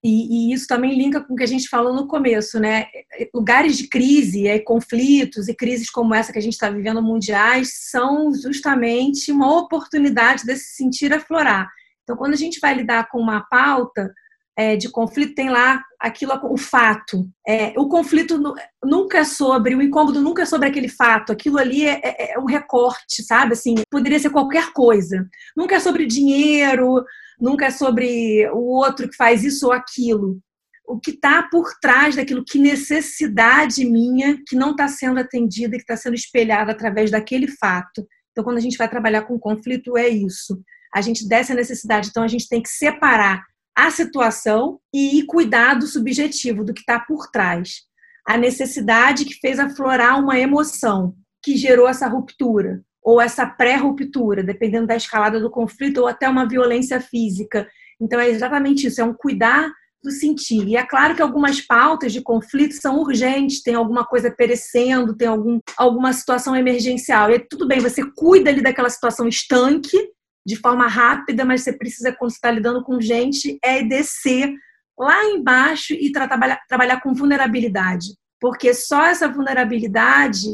E, 0.07 0.51
e, 0.51 0.53
isso 0.53 0.67
também 0.67 0.95
linka 0.95 1.19
com 1.19 1.33
o 1.33 1.35
que 1.35 1.41
a 1.41 1.47
gente 1.47 1.67
falou 1.67 1.91
no 1.91 2.05
começo, 2.05 2.59
né? 2.59 2.85
Lugares 3.33 3.75
de 3.75 3.87
crise, 3.87 4.47
é, 4.47 4.59
conflitos 4.59 5.47
e 5.47 5.55
crises 5.55 5.89
como 5.89 6.13
essa 6.13 6.31
que 6.31 6.37
a 6.37 6.41
gente 6.41 6.53
está 6.53 6.69
vivendo 6.69 7.01
mundiais 7.01 7.89
são 7.89 8.31
justamente 8.31 9.31
uma 9.31 9.57
oportunidade 9.57 10.45
desse 10.45 10.75
sentir 10.75 11.11
aflorar. 11.11 11.67
Então, 12.03 12.15
quando 12.15 12.33
a 12.33 12.37
gente 12.37 12.59
vai 12.59 12.75
lidar 12.75 13.09
com 13.09 13.19
uma 13.19 13.41
pauta, 13.49 14.13
é, 14.57 14.75
de 14.77 14.89
conflito 14.89 15.35
tem 15.35 15.49
lá 15.49 15.83
aquilo, 15.99 16.33
o 16.49 16.57
fato. 16.57 17.29
É, 17.45 17.73
o 17.77 17.89
conflito 17.89 18.41
nunca 18.83 19.19
é 19.19 19.23
sobre, 19.25 19.75
o 19.75 19.81
incômodo 19.81 20.21
nunca 20.21 20.43
é 20.43 20.45
sobre 20.45 20.69
aquele 20.69 20.87
fato. 20.87 21.31
Aquilo 21.31 21.57
ali 21.57 21.85
é, 21.85 21.99
é, 22.03 22.33
é, 22.33 22.39
um 22.39 22.45
recorte, 22.45 23.21
sabe? 23.23 23.53
Assim, 23.53 23.75
poderia 23.89 24.19
ser 24.19 24.29
qualquer 24.29 24.71
coisa. 24.71 25.27
Nunca 25.55 25.75
é 25.75 25.79
sobre 25.79 26.05
dinheiro, 26.05 27.03
nunca 27.39 27.65
é 27.65 27.71
sobre 27.71 28.49
o 28.51 28.77
outro 28.77 29.09
que 29.09 29.15
faz 29.15 29.43
isso 29.43 29.67
ou 29.67 29.73
aquilo. 29.73 30.39
O 30.87 30.99
que 30.99 31.11
está 31.11 31.43
por 31.43 31.73
trás 31.81 32.15
daquilo, 32.15 32.45
que 32.45 32.59
necessidade 32.59 33.83
minha 33.83 34.39
que 34.47 34.55
não 34.55 34.71
está 34.71 34.87
sendo 34.87 35.19
atendida 35.19 35.75
que 35.75 35.81
está 35.81 35.97
sendo 35.97 36.13
espelhada 36.13 36.71
através 36.71 37.11
daquele 37.11 37.47
fato. 37.47 38.07
Então, 38.31 38.43
quando 38.43 38.57
a 38.57 38.61
gente 38.61 38.77
vai 38.77 38.87
trabalhar 38.87 39.23
com 39.23 39.39
conflito, 39.39 39.97
é 39.97 40.07
isso. 40.07 40.61
A 40.93 41.01
gente 41.01 41.27
desce 41.27 41.51
a 41.51 41.55
necessidade. 41.55 42.09
Então, 42.09 42.23
a 42.23 42.27
gente 42.27 42.47
tem 42.47 42.61
que 42.61 42.69
separar 42.69 43.43
a 43.75 43.91
situação 43.91 44.79
e 44.93 45.23
cuidar 45.23 45.75
do 45.75 45.85
subjetivo, 45.85 46.63
do 46.63 46.73
que 46.73 46.81
está 46.81 46.99
por 46.99 47.29
trás. 47.29 47.81
A 48.27 48.37
necessidade 48.37 49.25
que 49.25 49.35
fez 49.35 49.59
aflorar 49.59 50.19
uma 50.19 50.39
emoção 50.39 51.13
que 51.43 51.57
gerou 51.57 51.87
essa 51.87 52.07
ruptura, 52.07 52.81
ou 53.03 53.21
essa 53.21 53.45
pré-ruptura, 53.45 54.43
dependendo 54.43 54.87
da 54.87 54.95
escalada 54.95 55.39
do 55.39 55.51
conflito, 55.51 55.99
ou 55.99 56.07
até 56.07 56.27
uma 56.27 56.47
violência 56.47 56.99
física. 56.99 57.67
Então, 58.01 58.19
é 58.19 58.29
exatamente 58.29 58.87
isso: 58.87 58.99
é 58.99 59.03
um 59.03 59.13
cuidar 59.13 59.69
do 60.05 60.11
sentir. 60.11 60.67
E 60.67 60.77
é 60.77 60.85
claro 60.85 61.15
que 61.15 61.21
algumas 61.21 61.59
pautas 61.59 62.13
de 62.13 62.21
conflito 62.21 62.73
são 62.73 62.99
urgentes, 62.99 63.61
tem 63.61 63.75
alguma 63.75 64.05
coisa 64.05 64.31
perecendo, 64.31 65.15
tem 65.15 65.27
algum, 65.27 65.59
alguma 65.75 66.13
situação 66.13 66.55
emergencial. 66.55 67.29
E 67.31 67.39
tudo 67.39 67.67
bem, 67.67 67.79
você 67.79 68.01
cuida 68.15 68.49
ali 68.49 68.61
daquela 68.61 68.89
situação 68.89 69.27
estanque, 69.27 69.97
de 70.45 70.55
forma 70.55 70.87
rápida, 70.87 71.43
mas 71.43 71.63
você 71.63 71.73
precisa, 71.73 72.11
quando 72.11 72.31
você 72.31 72.37
está 72.37 72.51
lidando 72.51 72.83
com 72.83 73.01
gente, 73.01 73.57
é 73.63 73.81
descer 73.83 74.53
lá 74.97 75.25
embaixo 75.25 75.93
e 75.93 76.11
tra 76.11 76.27
trabalhar, 76.27 76.61
trabalhar 76.67 77.01
com 77.01 77.13
vulnerabilidade. 77.13 78.07
Porque 78.39 78.73
só 78.73 79.05
essa 79.05 79.27
vulnerabilidade 79.27 80.45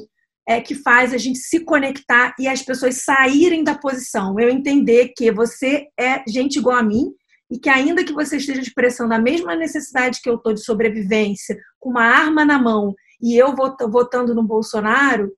é 0.47 0.59
que 0.61 0.75
faz 0.75 1.13
a 1.13 1.17
gente 1.17 1.39
se 1.39 1.59
conectar 1.59 2.33
e 2.39 2.47
as 2.47 2.61
pessoas 2.61 3.03
saírem 3.03 3.63
da 3.63 3.75
posição. 3.75 4.39
Eu 4.39 4.49
entender 4.49 5.13
que 5.15 5.31
você 5.31 5.87
é 5.99 6.23
gente 6.27 6.57
igual 6.57 6.77
a 6.77 6.83
mim 6.83 7.11
e 7.51 7.59
que 7.59 7.69
ainda 7.69 8.03
que 8.03 8.13
você 8.13 8.37
esteja 8.37 8.61
expressando 8.61 9.13
a 9.13 9.19
mesma 9.19 9.55
necessidade 9.55 10.21
que 10.21 10.29
eu 10.29 10.35
estou 10.35 10.53
de 10.53 10.63
sobrevivência, 10.63 11.57
com 11.79 11.89
uma 11.89 12.03
arma 12.03 12.45
na 12.45 12.57
mão 12.57 12.95
e 13.21 13.35
eu 13.37 13.53
votando 13.55 14.33
no 14.33 14.41
Bolsonaro, 14.41 15.31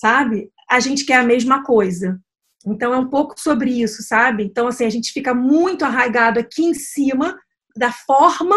sabe? 0.00 0.50
A 0.68 0.80
gente 0.80 1.04
quer 1.04 1.16
a 1.16 1.24
mesma 1.24 1.62
coisa. 1.62 2.18
Então 2.66 2.92
é 2.92 2.98
um 2.98 3.08
pouco 3.08 3.38
sobre 3.38 3.70
isso, 3.70 4.02
sabe? 4.02 4.44
Então 4.44 4.66
assim, 4.66 4.84
a 4.84 4.90
gente 4.90 5.12
fica 5.12 5.34
muito 5.34 5.84
arraigado 5.84 6.38
aqui 6.38 6.64
em 6.64 6.74
cima 6.74 7.38
da 7.76 7.92
forma 7.92 8.56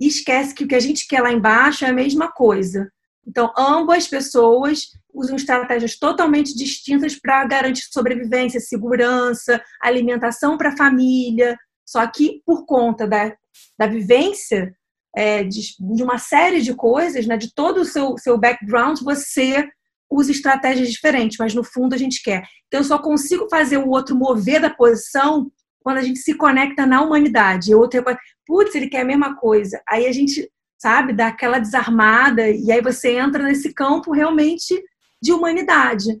e 0.00 0.06
esquece 0.06 0.54
que 0.54 0.64
o 0.64 0.68
que 0.68 0.74
a 0.74 0.80
gente 0.80 1.06
quer 1.06 1.20
lá 1.20 1.30
embaixo 1.30 1.84
é 1.84 1.88
a 1.88 1.92
mesma 1.92 2.32
coisa. 2.32 2.90
Então, 3.26 3.52
ambas 3.56 4.08
pessoas 4.08 4.88
usam 5.12 5.36
estratégias 5.36 5.98
totalmente 5.98 6.54
distintas 6.56 7.18
para 7.18 7.44
garantir 7.44 7.86
sobrevivência, 7.92 8.58
segurança, 8.58 9.62
alimentação 9.80 10.56
para 10.56 10.70
a 10.70 10.76
família. 10.76 11.56
Só 11.86 12.06
que, 12.06 12.42
por 12.46 12.64
conta 12.64 13.06
da, 13.06 13.32
da 13.78 13.86
vivência 13.86 14.74
é, 15.14 15.44
de, 15.44 15.60
de, 15.78 16.02
uma 16.02 16.18
série 16.18 16.62
de 16.62 16.74
coisas, 16.74 17.26
né, 17.26 17.36
de 17.36 17.52
todo 17.54 17.82
o 17.82 17.84
seu, 17.84 18.16
seu 18.16 18.38
background, 18.38 19.00
você 19.00 19.68
usa 20.10 20.32
estratégias 20.32 20.90
diferentes, 20.90 21.38
mas 21.38 21.54
no 21.54 21.62
fundo 21.62 21.94
a 21.94 21.98
gente 21.98 22.22
quer. 22.22 22.42
Então, 22.66 22.80
eu 22.80 22.84
só 22.84 22.98
consigo 22.98 23.48
fazer 23.48 23.78
o 23.78 23.88
outro 23.88 24.16
mover 24.16 24.60
da 24.60 24.70
posição 24.70 25.50
quando 25.80 25.98
a 25.98 26.02
gente 26.02 26.18
se 26.18 26.34
conecta 26.34 26.84
na 26.84 27.00
humanidade. 27.02 27.74
O 27.74 27.78
outro 27.78 28.02
putz, 28.46 28.74
ele 28.74 28.88
quer 28.88 29.02
a 29.02 29.04
mesma 29.04 29.36
coisa. 29.36 29.80
Aí 29.88 30.06
a 30.06 30.12
gente, 30.12 30.50
sabe, 30.78 31.12
dá 31.12 31.28
aquela 31.28 31.58
desarmada 31.58 32.48
e 32.48 32.72
aí 32.72 32.82
você 32.82 33.16
entra 33.16 33.42
nesse 33.42 33.72
campo 33.72 34.12
realmente 34.12 34.82
de 35.22 35.32
humanidade. 35.32 36.18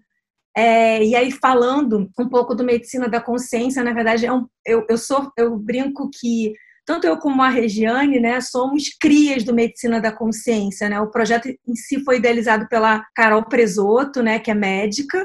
É, 0.56 1.04
e 1.04 1.14
aí, 1.14 1.30
falando 1.30 2.10
um 2.18 2.28
pouco 2.28 2.54
do 2.54 2.64
medicina 2.64 3.08
da 3.08 3.20
consciência, 3.20 3.84
na 3.84 3.92
verdade, 3.92 4.26
é 4.26 4.32
um, 4.32 4.46
eu, 4.66 4.84
eu, 4.88 4.98
sou, 4.98 5.30
eu 5.36 5.56
brinco 5.56 6.10
que 6.10 6.52
tanto 6.90 7.06
eu 7.06 7.16
como 7.16 7.40
a 7.40 7.48
Regiane, 7.48 8.18
né, 8.18 8.40
somos 8.40 8.88
crias 9.00 9.44
do 9.44 9.54
Medicina 9.54 10.00
da 10.00 10.10
Consciência, 10.10 10.88
né? 10.88 11.00
O 11.00 11.08
projeto 11.08 11.46
em 11.48 11.74
si 11.76 12.02
foi 12.02 12.16
idealizado 12.16 12.66
pela 12.68 13.06
Carol 13.14 13.44
Presoto, 13.44 14.24
né, 14.24 14.40
que 14.40 14.50
é 14.50 14.54
médica, 14.54 15.24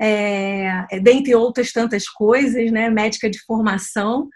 é, 0.00 0.86
dentre 1.02 1.34
outras 1.34 1.72
tantas 1.72 2.08
coisas, 2.08 2.70
né, 2.70 2.88
médica 2.88 3.28
de 3.28 3.40
formação, 3.44 4.28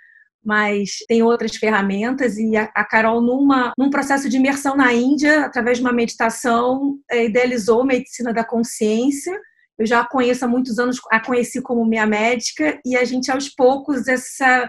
mas 0.45 0.97
tem 1.07 1.23
outras 1.23 1.55
ferramentas 1.55 2.37
e 2.39 2.57
a, 2.57 2.65
a 2.75 2.85
Carol 2.85 3.21
numa 3.21 3.73
num 3.79 3.89
processo 3.89 4.29
de 4.29 4.37
imersão 4.37 4.77
na 4.77 4.93
Índia 4.93 5.45
através 5.45 5.79
de 5.79 5.85
uma 5.85 5.93
meditação 5.93 6.99
é, 7.09 7.27
idealizou 7.27 7.85
medicina 7.85 8.33
da 8.33 8.45
consciência 8.45 9.33
eu 9.79 9.87
já 9.87 10.01
a 10.01 10.07
conheço 10.07 10.45
há 10.45 10.49
muitos 10.49 10.79
anos 10.79 11.01
a 11.11 11.19
conheci 11.19 11.63
como 11.63 11.87
minha 11.87 12.07
médica 12.07 12.79
e 12.85 12.95
a 12.95 13.05
gente 13.05 13.31
aos 13.31 13.49
poucos 13.49 14.07
essa 14.07 14.69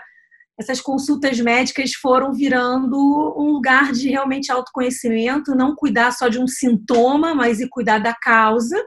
essas 0.60 0.80
consultas 0.80 1.40
médicas 1.40 1.94
foram 1.94 2.34
virando 2.34 2.96
um 3.38 3.52
lugar 3.52 3.92
de 3.92 4.10
realmente 4.10 4.52
autoconhecimento, 4.52 5.56
não 5.56 5.76
cuidar 5.76 6.12
só 6.12 6.30
de 6.30 6.40
um 6.40 6.48
sintoma, 6.48 7.36
mas 7.36 7.60
e 7.60 7.68
cuidar 7.68 8.00
da 8.00 8.14
causa. 8.14 8.82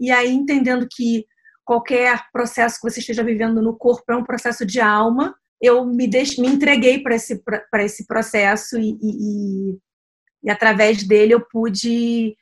E 0.00 0.10
aí 0.10 0.32
entendendo 0.32 0.86
que 0.90 1.26
qualquer 1.64 2.24
processo 2.32 2.80
que 2.80 2.90
você 2.90 3.00
esteja 3.00 3.22
vivendo 3.22 3.60
no 3.60 3.76
corpo 3.76 4.10
é 4.10 4.16
um 4.16 4.24
processo 4.24 4.64
de 4.64 4.80
alma, 4.80 5.34
eu 5.60 5.84
me, 5.84 6.08
deixe, 6.08 6.40
me 6.40 6.48
entreguei 6.48 7.02
para 7.02 7.14
esse, 7.14 7.40
esse 7.80 8.06
processo 8.06 8.78
e, 8.78 8.98
e, 9.00 9.78
e, 10.42 10.50
através 10.50 11.04
dele 11.04 11.34
eu 11.34 11.40
pude 11.40 12.34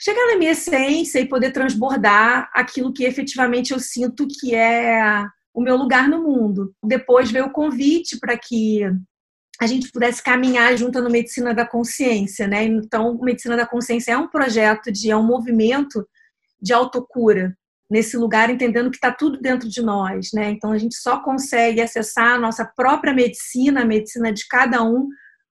chegar 0.00 0.26
na 0.26 0.36
minha 0.36 0.50
essência 0.50 1.20
e 1.20 1.28
poder 1.28 1.52
transbordar 1.52 2.50
aquilo 2.52 2.92
que 2.92 3.04
efetivamente 3.04 3.72
eu 3.72 3.78
sinto 3.78 4.26
que 4.26 4.54
é 4.54 5.24
o 5.54 5.62
meu 5.62 5.76
lugar 5.76 6.08
no 6.08 6.22
mundo. 6.22 6.74
Depois 6.84 7.30
veio 7.30 7.46
o 7.46 7.52
convite 7.52 8.18
para 8.18 8.36
que 8.36 8.82
a 9.60 9.66
gente 9.66 9.90
pudesse 9.92 10.20
caminhar 10.20 10.76
junto 10.76 11.00
no 11.00 11.08
Medicina 11.08 11.54
da 11.54 11.64
Consciência, 11.64 12.48
né? 12.48 12.64
Então, 12.64 13.16
Medicina 13.20 13.56
da 13.56 13.64
Consciência 13.64 14.12
é 14.12 14.18
um 14.18 14.28
projeto 14.28 14.90
de 14.90 15.10
é 15.10 15.16
um 15.16 15.24
movimento 15.24 16.06
de 16.60 16.72
autocura 16.72 17.56
nesse 17.88 18.16
lugar, 18.16 18.50
entendendo 18.50 18.90
que 18.90 18.96
está 18.96 19.12
tudo 19.12 19.40
dentro 19.40 19.68
de 19.68 19.80
nós, 19.80 20.32
né? 20.32 20.50
Então, 20.50 20.72
a 20.72 20.78
gente 20.78 20.96
só 20.96 21.20
consegue 21.20 21.80
acessar 21.80 22.34
a 22.34 22.38
nossa 22.38 22.64
própria 22.64 23.14
medicina, 23.14 23.82
a 23.82 23.86
medicina 23.86 24.32
de 24.32 24.44
cada 24.48 24.82
um, 24.82 25.08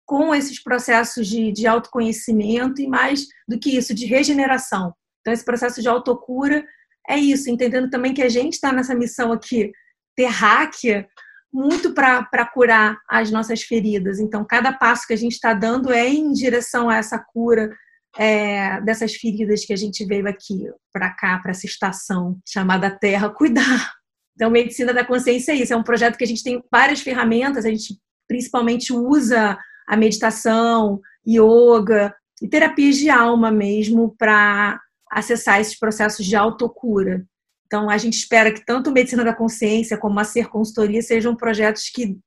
com 0.05 0.33
esses 0.33 0.63
processos 0.63 1.27
de, 1.27 1.51
de 1.51 1.67
autoconhecimento 1.67 2.81
e 2.81 2.87
mais 2.87 3.27
do 3.47 3.59
que 3.59 3.75
isso, 3.75 3.93
de 3.93 4.05
regeneração. 4.05 4.93
Então, 5.19 5.33
esse 5.33 5.43
processo 5.43 5.81
de 5.81 5.89
autocura 5.89 6.65
é 7.07 7.17
isso, 7.17 7.49
entendendo 7.49 7.89
também 7.89 8.13
que 8.13 8.21
a 8.21 8.29
gente 8.29 8.53
está 8.53 8.71
nessa 8.71 8.95
missão 8.95 9.33
aqui 9.33 9.71
terráquea 10.19 11.07
muito 11.51 11.93
para 11.93 12.45
curar 12.53 12.97
as 13.09 13.31
nossas 13.31 13.61
feridas. 13.61 14.19
Então, 14.19 14.45
cada 14.45 14.73
passo 14.73 15.07
que 15.07 15.13
a 15.13 15.17
gente 15.17 15.31
está 15.31 15.53
dando 15.53 15.93
é 15.93 16.09
em 16.09 16.33
direção 16.33 16.89
a 16.89 16.97
essa 16.97 17.17
cura 17.17 17.71
é, 18.17 18.81
dessas 18.81 19.15
feridas 19.15 19.63
que 19.63 19.71
a 19.71 19.77
gente 19.77 20.05
veio 20.05 20.27
aqui 20.27 20.67
para 20.91 21.09
cá, 21.11 21.39
para 21.39 21.51
essa 21.51 21.65
estação 21.65 22.37
chamada 22.45 22.91
Terra, 22.91 23.29
cuidar. 23.29 23.93
Então, 24.35 24.51
Medicina 24.51 24.93
da 24.93 25.05
Consciência 25.05 25.53
é 25.53 25.55
isso. 25.55 25.73
É 25.73 25.77
um 25.77 25.83
projeto 25.83 26.17
que 26.17 26.23
a 26.25 26.27
gente 26.27 26.43
tem 26.43 26.61
várias 26.69 26.99
ferramentas, 26.99 27.65
a 27.65 27.69
gente 27.69 27.97
principalmente 28.27 28.91
usa 28.91 29.57
a 29.87 29.95
meditação, 29.95 30.99
yoga 31.25 32.13
e 32.41 32.47
terapias 32.47 32.97
de 32.97 33.09
alma 33.09 33.51
mesmo 33.51 34.13
para 34.17 34.79
acessar 35.09 35.61
esses 35.61 35.79
processos 35.79 36.25
de 36.25 36.35
autocura. 36.35 37.25
Então, 37.69 37.87
a 37.87 37.99
gente 37.99 38.15
espera 38.15 38.51
que 38.51 38.65
tanto 38.65 38.91
Medicina 38.91 39.23
da 39.23 39.31
Consciência 39.33 39.95
como 39.95 40.19
a 40.19 40.23
Ser 40.23 40.47
Consultoria 40.47 41.03
sejam 41.03 41.35
projetos 41.35 41.87
que 41.93 42.17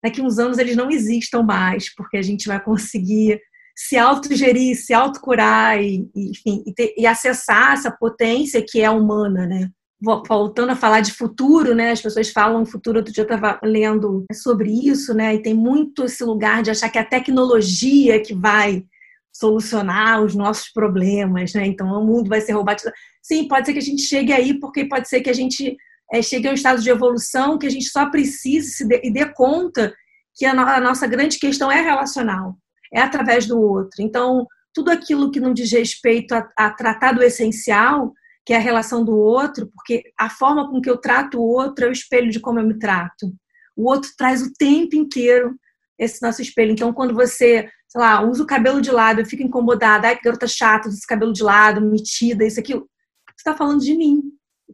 daqui 0.00 0.20
a 0.20 0.24
uns 0.24 0.38
anos 0.38 0.58
eles 0.58 0.76
não 0.76 0.92
existam 0.92 1.42
mais, 1.42 1.92
porque 1.92 2.16
a 2.16 2.22
gente 2.22 2.46
vai 2.46 2.62
conseguir 2.62 3.40
se 3.76 3.96
autogerir, 3.96 4.76
se 4.76 4.94
autocurar 4.94 5.82
e, 5.82 6.08
enfim, 6.14 6.62
e, 6.64 6.72
ter, 6.72 6.94
e 6.96 7.04
acessar 7.04 7.72
essa 7.72 7.90
potência 7.90 8.64
que 8.64 8.80
é 8.80 8.88
humana, 8.88 9.44
né? 9.44 9.70
Voltando 10.00 10.70
a 10.70 10.76
falar 10.76 11.00
de 11.00 11.12
futuro, 11.12 11.74
né? 11.74 11.90
As 11.90 12.00
pessoas 12.00 12.30
falam 12.30 12.64
futuro. 12.64 12.98
Outro 12.98 13.12
dia 13.12 13.22
eu 13.22 13.34
estava 13.34 13.58
lendo 13.64 14.24
sobre 14.32 14.70
isso, 14.70 15.12
né? 15.14 15.34
E 15.34 15.42
tem 15.42 15.54
muito 15.54 16.04
esse 16.04 16.22
lugar 16.22 16.62
de 16.62 16.70
achar 16.70 16.88
que 16.88 16.98
é 16.98 17.00
a 17.00 17.08
tecnologia 17.08 18.20
que 18.22 18.34
vai 18.34 18.84
solucionar 19.32 20.22
os 20.22 20.34
nossos 20.34 20.68
problemas, 20.70 21.54
né? 21.54 21.66
Então 21.66 21.88
o 21.88 22.06
mundo 22.06 22.28
vai 22.28 22.40
ser 22.40 22.52
roubado. 22.52 22.82
Sim, 23.22 23.48
pode 23.48 23.66
ser 23.66 23.72
que 23.72 23.78
a 23.78 23.82
gente 23.82 24.02
chegue 24.02 24.32
aí, 24.32 24.58
porque 24.58 24.84
pode 24.84 25.08
ser 25.08 25.20
que 25.20 25.30
a 25.30 25.34
gente 25.34 25.76
é, 26.12 26.20
chegue 26.20 26.46
a 26.46 26.50
um 26.50 26.54
estado 26.54 26.82
de 26.82 26.90
evolução 26.90 27.58
que 27.58 27.66
a 27.66 27.70
gente 27.70 27.86
só 27.86 28.10
precise 28.10 28.72
se 28.72 28.86
dê, 28.86 29.00
e 29.02 29.12
dê 29.12 29.26
conta 29.26 29.94
que 30.34 30.44
a, 30.44 30.54
no, 30.54 30.62
a 30.62 30.80
nossa 30.80 31.06
grande 31.06 31.38
questão 31.38 31.72
é 31.72 31.80
relacional, 31.80 32.56
é 32.92 33.00
através 33.00 33.46
do 33.46 33.58
outro. 33.60 34.02
Então, 34.02 34.46
tudo 34.74 34.90
aquilo 34.90 35.30
que 35.30 35.40
não 35.40 35.54
diz 35.54 35.72
respeito 35.72 36.34
a, 36.34 36.48
a 36.56 36.70
tratar 36.70 37.12
do 37.12 37.22
essencial, 37.22 38.12
que 38.44 38.52
é 38.52 38.56
a 38.56 38.60
relação 38.60 39.04
do 39.04 39.16
outro, 39.16 39.70
porque 39.74 40.02
a 40.18 40.28
forma 40.28 40.68
com 40.68 40.80
que 40.80 40.90
eu 40.90 40.98
trato 40.98 41.38
o 41.38 41.46
outro 41.46 41.86
é 41.86 41.88
o 41.88 41.92
espelho 41.92 42.30
de 42.30 42.40
como 42.40 42.58
eu 42.58 42.66
me 42.66 42.78
trato. 42.78 43.32
O 43.76 43.88
outro 43.88 44.10
traz 44.16 44.42
o 44.42 44.52
tempo 44.52 44.96
inteiro 44.96 45.54
esse 45.98 46.20
nosso 46.20 46.42
espelho. 46.42 46.72
Então, 46.72 46.92
quando 46.92 47.14
você 47.14 47.68
sei 47.92 48.00
lá, 48.00 48.22
usa 48.22 48.42
o 48.42 48.46
cabelo 48.46 48.80
de 48.80 48.90
lado, 48.90 49.20
eu 49.20 49.26
fico 49.26 49.42
incomodada, 49.42 50.08
ai 50.08 50.16
que 50.16 50.22
garota 50.22 50.48
chata, 50.48 50.88
esse 50.88 51.06
cabelo 51.06 51.30
de 51.30 51.42
lado, 51.42 51.82
metida, 51.82 52.42
isso 52.42 52.58
aqui. 52.58 52.72
Você 52.72 52.84
está 53.36 53.54
falando 53.54 53.80
de 53.80 53.94
mim, 53.94 54.22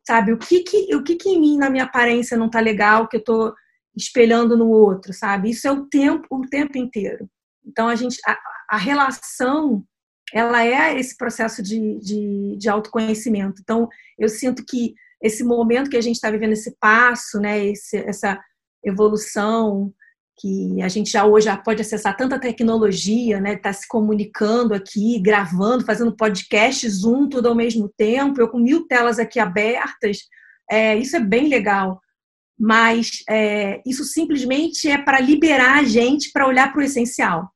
sabe? 0.07 0.33
O 0.33 0.39
que 0.39 0.61
que, 0.61 0.95
o 0.95 1.03
que 1.03 1.17
que 1.17 1.29
em 1.29 1.41
mim, 1.41 1.59
na 1.59 1.69
minha 1.69 1.83
aparência, 1.83 2.37
não 2.37 2.49
tá 2.49 2.61
legal, 2.61 3.09
que 3.09 3.17
eu 3.17 3.25
tô 3.25 3.53
espelhando 3.97 4.57
no 4.57 4.69
outro, 4.69 5.13
sabe? 5.13 5.51
Isso 5.51 5.67
é 5.67 5.73
o 5.73 5.87
tempo, 5.87 6.29
o 6.31 6.47
tempo 6.47 6.79
inteiro. 6.79 7.29
Então, 7.67 7.89
a 7.89 7.97
gente, 7.97 8.21
a, 8.25 8.39
a 8.71 8.77
relação, 8.77 9.85
ela 10.33 10.65
é 10.65 10.97
esse 10.97 11.17
processo 11.17 11.61
de, 11.61 11.99
de, 11.99 12.57
de 12.57 12.69
autoconhecimento. 12.69 13.61
Então, 13.61 13.89
eu 14.17 14.29
sinto 14.29 14.65
que 14.65 14.95
esse 15.21 15.43
momento 15.43 15.91
que 15.91 15.97
a 15.97 16.01
gente 16.01 16.15
está 16.15 16.31
vivendo, 16.31 16.53
esse 16.53 16.77
passo, 16.79 17.41
né, 17.41 17.67
esse, 17.67 17.97
essa 17.97 18.41
evolução, 18.85 19.93
que 20.39 20.81
a 20.83 20.89
gente 20.89 21.11
já 21.11 21.25
hoje 21.25 21.47
já 21.47 21.57
pode 21.57 21.83
acessar 21.83 22.17
tanta 22.17 22.39
tecnologia, 22.39 23.41
né? 23.41 23.57
Tá 23.57 23.73
se 23.73 23.87
comunicando 23.89 24.73
aqui, 24.73 25.19
gravando, 25.21 25.85
fazendo 25.85 26.15
podcast, 26.15 26.89
Zoom, 26.89 27.29
tudo 27.29 27.49
ao 27.49 27.55
mesmo 27.55 27.93
tempo. 27.97 28.41
Eu 28.41 28.49
com 28.49 28.59
mil 28.59 28.87
telas 28.87 29.19
aqui 29.19 29.41
abertas, 29.41 30.19
é, 30.71 30.97
isso 30.97 31.17
é 31.17 31.21
bem 31.21 31.49
legal. 31.49 32.01
Mas 32.59 33.23
é, 33.29 33.81
isso 33.87 34.05
simplesmente 34.05 34.89
é 34.89 34.99
para 34.99 35.21
liberar 35.21 35.79
a 35.79 35.85
gente 35.85 36.31
para 36.33 36.47
olhar 36.47 36.73
para 36.73 36.81
o 36.81 36.85
essencial, 36.85 37.51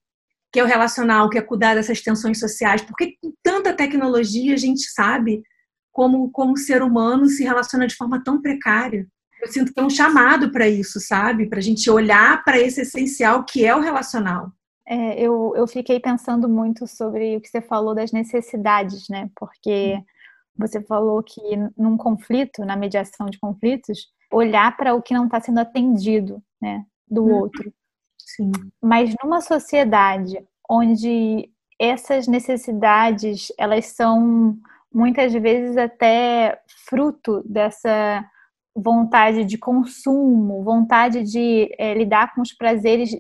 que 0.53 0.61
é 0.61 0.65
o 0.65 0.67
relacional, 0.67 1.29
que 1.31 1.39
é 1.39 1.43
cuidar 1.43 1.75
dessas 1.75 2.01
tensões 2.01 2.39
sociais. 2.39 2.83
Porque 2.83 3.17
com 3.21 3.33
tanta 3.43 3.73
tecnologia 3.73 4.55
a 4.55 4.59
gente 4.59 4.83
sabe 4.91 5.43
como 5.93 6.31
como 6.31 6.53
o 6.55 6.59
ser 6.59 6.83
humano 6.83 7.27
se 7.27 7.45
relaciona 7.45 7.87
de 7.87 7.95
forma 7.95 8.23
tão 8.25 8.41
precária 8.41 9.07
eu 9.43 9.49
sinto 9.49 9.75
que 9.75 9.81
é 9.81 9.83
um 9.83 9.91
chamado 9.91 10.53
para 10.53 10.69
isso, 10.69 11.01
sabe? 11.01 11.49
Para 11.49 11.59
a 11.59 11.63
gente 11.63 11.91
olhar 11.91 12.45
para 12.45 12.61
esse 12.61 12.83
essencial 12.83 13.45
que 13.45 13.67
é 13.67 13.75
o 13.75 13.81
relacional. 13.81 14.53
É, 14.87 15.21
eu, 15.21 15.53
eu 15.57 15.67
fiquei 15.67 15.99
pensando 15.99 16.49
muito 16.49 16.87
sobre 16.87 17.37
o 17.37 17.41
que 17.41 17.49
você 17.49 17.61
falou 17.61 17.95
das 17.95 18.13
necessidades, 18.13 19.09
né? 19.09 19.29
Porque 19.35 19.99
você 20.57 20.81
falou 20.81 21.23
que 21.23 21.41
num 21.77 21.97
conflito, 21.97 22.65
na 22.65 22.77
mediação 22.77 23.27
de 23.27 23.39
conflitos, 23.39 24.07
olhar 24.31 24.77
para 24.77 24.95
o 24.95 25.03
que 25.03 25.15
não 25.15 25.27
está 25.27 25.41
sendo 25.41 25.59
atendido, 25.59 26.41
né? 26.61 26.85
Do 27.09 27.25
hum. 27.25 27.35
outro. 27.41 27.73
Sim. 28.21 28.53
Mas 28.81 29.13
numa 29.23 29.41
sociedade 29.41 30.39
onde 30.71 31.51
essas 31.81 32.29
necessidades 32.29 33.53
elas 33.59 33.87
são 33.87 34.57
muitas 34.95 35.33
vezes 35.33 35.77
até 35.77 36.61
fruto 36.87 37.43
dessa 37.45 38.25
vontade 38.75 39.45
de 39.45 39.59
consumo, 39.59 40.63
vontade 40.63 41.23
de 41.23 41.75
é, 41.79 41.95
lidar 41.95 42.35
com 42.35 42.41
os 42.41 42.53
prazeres 42.53 43.11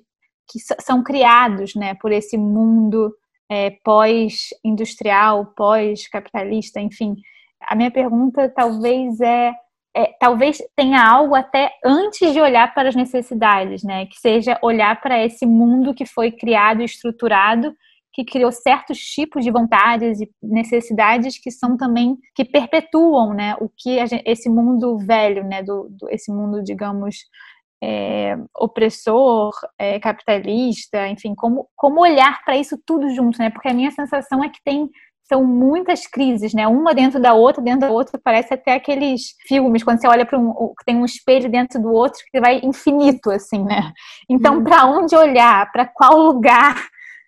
que 0.50 0.58
são 0.80 1.02
criados 1.02 1.74
né, 1.74 1.94
por 1.94 2.12
esse 2.12 2.36
mundo 2.36 3.14
é, 3.50 3.70
pós-industrial, 3.84 5.46
pós-capitalista, 5.56 6.80
enfim. 6.80 7.16
A 7.60 7.74
minha 7.74 7.90
pergunta 7.90 8.48
talvez 8.48 9.20
é, 9.20 9.54
é, 9.94 10.06
talvez 10.18 10.58
tenha 10.74 11.06
algo 11.06 11.34
até 11.34 11.70
antes 11.84 12.32
de 12.32 12.40
olhar 12.40 12.72
para 12.72 12.88
as 12.88 12.94
necessidades, 12.94 13.82
né? 13.82 14.06
Que 14.06 14.18
seja 14.18 14.58
olhar 14.62 15.00
para 15.00 15.22
esse 15.22 15.44
mundo 15.44 15.94
que 15.94 16.06
foi 16.06 16.32
criado 16.32 16.80
e 16.80 16.86
estruturado 16.86 17.74
que 18.12 18.24
criou 18.24 18.52
certos 18.52 18.98
tipos 18.98 19.44
de 19.44 19.50
vontades 19.50 20.20
e 20.20 20.30
necessidades 20.42 21.38
que 21.38 21.50
são 21.50 21.76
também 21.76 22.16
que 22.34 22.44
perpetuam, 22.44 23.32
né, 23.32 23.56
o 23.60 23.68
que 23.68 24.06
gente, 24.06 24.22
esse 24.26 24.48
mundo 24.48 24.98
velho, 24.98 25.44
né, 25.44 25.62
do, 25.62 25.88
do 25.90 26.08
esse 26.10 26.30
mundo, 26.30 26.62
digamos, 26.62 27.16
é, 27.82 28.36
opressor, 28.56 29.50
é, 29.76 29.98
capitalista, 29.98 31.08
enfim, 31.08 31.34
como, 31.34 31.68
como 31.74 32.00
olhar 32.00 32.44
para 32.44 32.56
isso 32.56 32.78
tudo 32.86 33.10
junto, 33.10 33.38
né? 33.40 33.50
Porque 33.50 33.68
a 33.68 33.74
minha 33.74 33.90
sensação 33.90 34.42
é 34.44 34.48
que 34.48 34.62
tem 34.64 34.88
são 35.24 35.44
muitas 35.44 36.06
crises, 36.06 36.52
né? 36.52 36.68
Uma 36.68 36.94
dentro 36.94 37.20
da 37.20 37.32
outra, 37.32 37.62
dentro 37.62 37.80
da 37.80 37.90
outra, 37.90 38.20
parece 38.22 38.54
até 38.54 38.74
aqueles 38.74 39.34
filmes 39.46 39.82
quando 39.82 40.00
você 40.00 40.06
olha 40.06 40.26
para 40.26 40.38
um, 40.38 40.74
tem 40.84 40.96
um 40.96 41.04
espelho 41.04 41.50
dentro 41.50 41.80
do 41.80 41.90
outro 41.90 42.20
que 42.30 42.40
vai 42.40 42.60
infinito, 42.62 43.30
assim, 43.30 43.64
né? 43.64 43.92
Então, 44.28 44.58
hum. 44.58 44.64
para 44.64 44.84
onde 44.84 45.16
olhar? 45.16 45.70
Para 45.72 45.86
qual 45.86 46.18
lugar? 46.18 46.76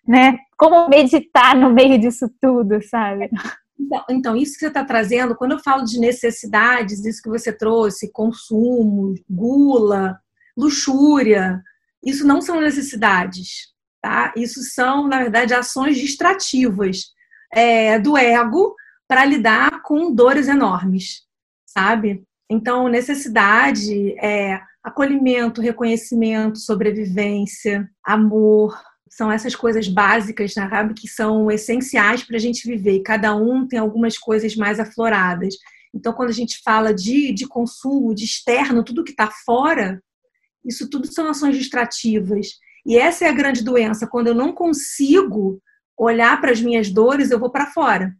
Né? 0.06 0.38
Como 0.56 0.88
meditar 0.88 1.56
no 1.56 1.70
meio 1.70 1.98
disso 1.98 2.30
tudo, 2.40 2.82
sabe? 2.82 3.30
Então, 3.78 4.04
então, 4.08 4.36
isso 4.36 4.54
que 4.54 4.60
você 4.60 4.68
está 4.68 4.84
trazendo, 4.84 5.34
quando 5.34 5.52
eu 5.52 5.58
falo 5.58 5.84
de 5.84 5.98
necessidades, 5.98 7.04
isso 7.04 7.22
que 7.22 7.28
você 7.28 7.52
trouxe, 7.52 8.12
consumo, 8.12 9.14
gula, 9.28 10.18
luxúria, 10.56 11.62
isso 12.02 12.26
não 12.26 12.40
são 12.40 12.60
necessidades, 12.60 13.72
tá? 14.00 14.32
Isso 14.36 14.62
são, 14.62 15.08
na 15.08 15.18
verdade, 15.18 15.54
ações 15.54 15.98
distrativas 15.98 17.12
é, 17.52 17.98
do 17.98 18.16
ego 18.16 18.74
para 19.08 19.24
lidar 19.24 19.82
com 19.82 20.14
dores 20.14 20.48
enormes, 20.48 21.22
sabe? 21.66 22.24
Então, 22.48 22.88
necessidade 22.88 24.14
é 24.18 24.60
acolhimento, 24.82 25.62
reconhecimento, 25.62 26.58
sobrevivência, 26.58 27.88
amor, 28.04 28.78
são 29.16 29.30
essas 29.30 29.54
coisas 29.54 29.86
básicas, 29.86 30.54
sabe, 30.54 30.92
que 30.92 31.06
são 31.06 31.48
essenciais 31.48 32.24
para 32.24 32.36
a 32.36 32.40
gente 32.40 32.66
viver. 32.66 33.00
Cada 33.02 33.32
um 33.36 33.64
tem 33.64 33.78
algumas 33.78 34.18
coisas 34.18 34.56
mais 34.56 34.80
afloradas. 34.80 35.54
Então, 35.94 36.12
quando 36.12 36.30
a 36.30 36.34
gente 36.34 36.60
fala 36.64 36.92
de, 36.92 37.32
de 37.32 37.46
consumo, 37.46 38.12
de 38.12 38.24
externo, 38.24 38.82
tudo 38.82 39.04
que 39.04 39.12
está 39.12 39.30
fora, 39.30 40.02
isso 40.64 40.90
tudo 40.90 41.06
são 41.06 41.28
ações 41.28 41.56
distrativas. 41.56 42.48
E 42.84 42.98
essa 42.98 43.24
é 43.24 43.28
a 43.28 43.34
grande 43.34 43.62
doença. 43.62 44.04
Quando 44.04 44.26
eu 44.26 44.34
não 44.34 44.52
consigo 44.52 45.62
olhar 45.96 46.40
para 46.40 46.50
as 46.50 46.60
minhas 46.60 46.90
dores, 46.90 47.30
eu 47.30 47.38
vou 47.38 47.52
para 47.52 47.70
fora. 47.70 48.12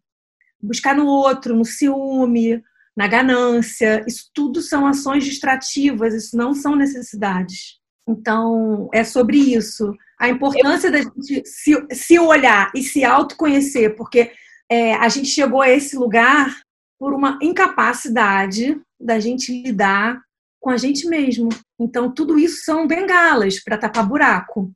Buscar 0.62 0.94
no 0.94 1.07
outro, 1.07 1.57
no 1.57 1.64
ciúme, 1.64 2.62
na 2.96 3.09
ganância. 3.09 4.04
Isso 4.07 4.30
tudo 4.33 4.62
são 4.62 4.87
ações 4.87 5.24
distrativas, 5.24 6.14
isso 6.14 6.37
não 6.37 6.54
são 6.54 6.76
necessidades. 6.76 7.80
Então, 8.09 8.88
é 8.94 9.02
sobre 9.02 9.38
isso. 9.38 9.92
A 10.18 10.29
importância 10.29 10.90
da 10.90 11.03
gente 11.03 11.42
se, 11.46 11.87
se 11.92 12.18
olhar 12.18 12.70
e 12.74 12.83
se 12.83 13.05
autoconhecer, 13.05 13.96
porque 13.96 14.31
é, 14.70 14.94
a 14.94 15.09
gente 15.09 15.29
chegou 15.29 15.61
a 15.61 15.68
esse 15.68 15.96
lugar 15.96 16.57
por 16.98 17.12
uma 17.12 17.38
incapacidade 17.42 18.81
da 18.98 19.20
gente 19.20 19.53
lidar 19.62 20.20
com 20.61 20.70
a 20.70 20.77
gente 20.77 21.07
mesmo. 21.07 21.48
Então, 21.79 22.11
tudo 22.11 22.38
isso 22.38 22.64
são 22.64 22.87
bengalas 22.87 23.62
para 23.62 23.77
tapar 23.77 24.07
buraco. 24.07 24.72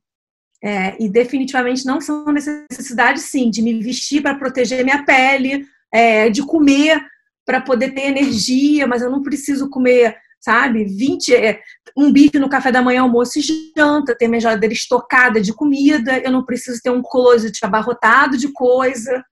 É, 0.62 1.02
e 1.02 1.08
definitivamente 1.08 1.86
não 1.86 2.00
são 2.00 2.26
necessidades, 2.32 3.22
sim, 3.22 3.48
de 3.48 3.62
me 3.62 3.80
vestir 3.80 4.20
para 4.20 4.34
proteger 4.34 4.84
minha 4.84 5.04
pele, 5.04 5.64
é, 5.92 6.28
de 6.28 6.42
comer 6.42 7.00
para 7.46 7.62
poder 7.62 7.94
ter 7.94 8.02
energia, 8.02 8.86
mas 8.86 9.00
eu 9.00 9.10
não 9.10 9.22
preciso 9.22 9.70
comer, 9.70 10.14
sabe, 10.40 10.84
20, 10.84 11.34
é, 11.34 11.60
um 11.96 12.12
bife 12.12 12.38
no 12.38 12.48
café 12.48 12.70
da 12.70 12.82
manhã, 12.82 13.02
almoço 13.02 13.38
e 13.38 13.72
janta, 13.76 14.16
ter 14.16 14.28
minha 14.28 14.40
geladeira 14.40 14.72
estocada 14.72 15.40
de 15.40 15.52
comida, 15.52 16.18
eu 16.18 16.30
não 16.30 16.44
preciso 16.44 16.80
ter 16.82 16.90
um 16.90 17.02
closet 17.02 17.58
abarrotado 17.64 18.36
de 18.36 18.52
coisa, 18.52 19.24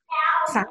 sabe? 0.53 0.71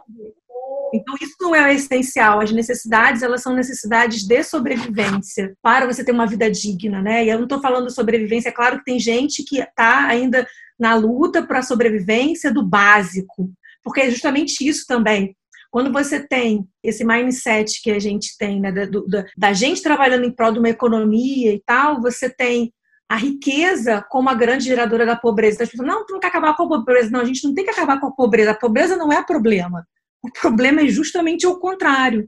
Então, 0.93 1.15
isso 1.21 1.36
não 1.41 1.56
é 1.56 1.74
essencial. 1.74 2.39
As 2.39 2.52
necessidades, 2.52 3.21
elas 3.21 3.41
são 3.41 3.54
necessidades 3.54 4.24
de 4.24 4.43
sobrevivência 4.43 5.54
para 5.62 5.86
você 5.86 6.04
ter 6.04 6.12
uma 6.12 6.28
vida 6.28 6.50
digna, 6.50 7.02
né? 7.02 7.26
E 7.26 7.30
eu 7.30 7.38
não 7.38 7.45
estou 7.45 7.60
falando 7.60 7.89
sobrevivência, 7.89 8.50
é 8.50 8.54
claro 8.54 8.80
que 8.80 8.86
tem 8.86 9.00
gente 9.00 9.43
que 9.43 9.60
está 9.60 10.08
ainda 10.08 10.48
na 10.80 10.95
luta 10.95 11.43
para 11.43 11.60
a 11.60 11.63
sobrevivência 11.63 12.54
do 12.54 12.63
básico, 12.63 13.50
porque 13.84 14.02
é 14.02 14.12
justamente 14.12 14.67
isso 14.67 14.86
também. 14.88 15.36
Quando 15.76 15.92
você 15.92 16.26
tem 16.26 16.66
esse 16.82 17.04
mindset 17.04 17.82
que 17.82 17.92
a 17.92 18.00
gente 18.00 18.38
tem, 18.38 18.62
né, 18.62 18.72
da, 18.72 18.86
da, 18.86 19.26
da 19.36 19.52
gente 19.52 19.82
trabalhando 19.82 20.24
em 20.24 20.32
prol 20.32 20.54
de 20.54 20.60
uma 20.60 20.70
economia 20.70 21.52
e 21.52 21.62
tal, 21.66 22.02
você 22.02 22.30
tem 22.30 22.74
a 23.10 23.18
riqueza 23.18 24.02
como 24.10 24.30
a 24.30 24.34
grande 24.34 24.64
geradora 24.64 25.06
da 25.06 25.18
pobreza. 25.18 25.62
As 25.62 25.70
pessoas, 25.70 25.86
não, 25.86 26.06
não 26.10 26.18
quer 26.18 26.28
acabar 26.28 26.56
com 26.56 26.64
a 26.64 26.68
pobreza. 26.70 27.12
Não, 27.12 27.20
a 27.20 27.26
gente 27.26 27.44
não 27.44 27.54
tem 27.54 27.66
que 27.66 27.72
acabar 27.72 28.00
com 28.00 28.08
a 28.08 28.12
pobreza. 28.12 28.52
A 28.52 28.58
pobreza 28.58 28.96
não 28.96 29.12
é 29.12 29.22
problema. 29.22 29.86
O 30.24 30.32
problema 30.32 30.80
é 30.80 30.88
justamente 30.88 31.46
o 31.46 31.60
contrário, 31.60 32.26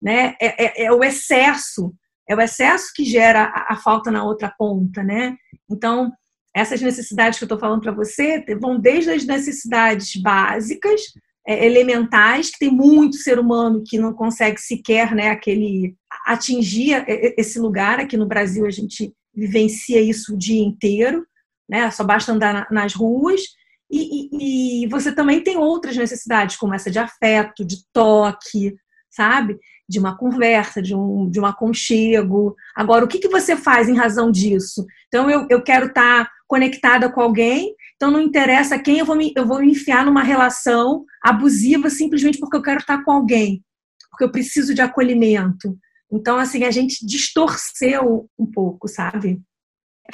né? 0.00 0.34
É, 0.40 0.64
é, 0.64 0.84
é 0.86 0.90
o 0.90 1.04
excesso, 1.04 1.94
é 2.26 2.34
o 2.34 2.40
excesso 2.40 2.94
que 2.94 3.04
gera 3.04 3.42
a, 3.42 3.74
a, 3.74 3.76
falta 3.76 4.10
na 4.10 4.24
outra 4.24 4.50
ponta, 4.56 5.02
né? 5.02 5.36
Então, 5.70 6.10
essas 6.54 6.80
necessidades 6.80 7.38
que 7.38 7.44
eu 7.44 7.46
estou 7.46 7.60
falando 7.60 7.82
para 7.82 7.92
você 7.92 8.42
vão 8.58 8.80
desde 8.80 9.10
as 9.10 9.26
necessidades 9.26 10.16
básicas, 10.16 11.02
elementais, 11.46 12.50
que 12.50 12.58
tem 12.58 12.70
muito 12.70 13.16
ser 13.16 13.38
humano 13.38 13.82
que 13.86 13.98
não 13.98 14.12
consegue 14.12 14.60
sequer, 14.60 15.14
né, 15.14 15.28
aquele 15.30 15.94
atingir 16.26 17.04
esse 17.38 17.58
lugar. 17.58 18.00
Aqui 18.00 18.16
no 18.16 18.26
Brasil 18.26 18.66
a 18.66 18.70
gente 18.70 19.12
vivencia 19.34 20.00
isso 20.00 20.34
o 20.34 20.38
dia 20.38 20.62
inteiro, 20.62 21.24
né? 21.68 21.90
Só 21.90 22.02
basta 22.02 22.32
andar 22.32 22.66
nas 22.70 22.94
ruas 22.94 23.42
e, 23.90 24.30
e, 24.32 24.84
e, 24.84 24.88
você 24.88 25.12
também 25.12 25.40
tem 25.42 25.56
outras 25.56 25.96
necessidades, 25.96 26.56
como 26.56 26.74
essa 26.74 26.90
de 26.90 26.98
afeto, 26.98 27.64
de 27.64 27.84
toque, 27.92 28.74
sabe? 29.10 29.58
De 29.88 29.98
uma 29.98 30.16
conversa, 30.16 30.82
de 30.82 30.94
um, 30.94 31.30
de 31.30 31.38
um 31.38 31.46
aconchego. 31.46 32.56
Agora, 32.74 33.04
o 33.04 33.08
que, 33.08 33.18
que 33.18 33.28
você 33.28 33.56
faz 33.56 33.88
em 33.88 33.96
razão 33.96 34.30
disso? 34.30 34.84
Então, 35.06 35.30
eu, 35.30 35.46
eu 35.48 35.62
quero 35.62 35.86
estar 35.86 36.24
tá 36.24 36.30
conectada 36.48 37.10
com 37.10 37.20
alguém, 37.20 37.74
então 37.96 38.10
não 38.10 38.20
interessa 38.20 38.78
quem 38.78 38.98
eu 38.98 39.06
vou, 39.06 39.16
me, 39.16 39.32
eu 39.34 39.46
vou 39.46 39.60
me 39.60 39.70
enfiar 39.70 40.04
numa 40.04 40.22
relação 40.22 41.04
abusiva 41.22 41.90
simplesmente 41.90 42.38
porque 42.38 42.56
eu 42.56 42.62
quero 42.62 42.80
estar 42.80 43.02
com 43.02 43.10
alguém, 43.10 43.64
porque 44.10 44.24
eu 44.24 44.30
preciso 44.30 44.74
de 44.74 44.82
acolhimento. 44.82 45.76
Então, 46.12 46.38
assim, 46.38 46.64
a 46.64 46.70
gente 46.70 47.04
distorceu 47.04 48.28
um 48.38 48.46
pouco, 48.46 48.86
sabe? 48.86 49.40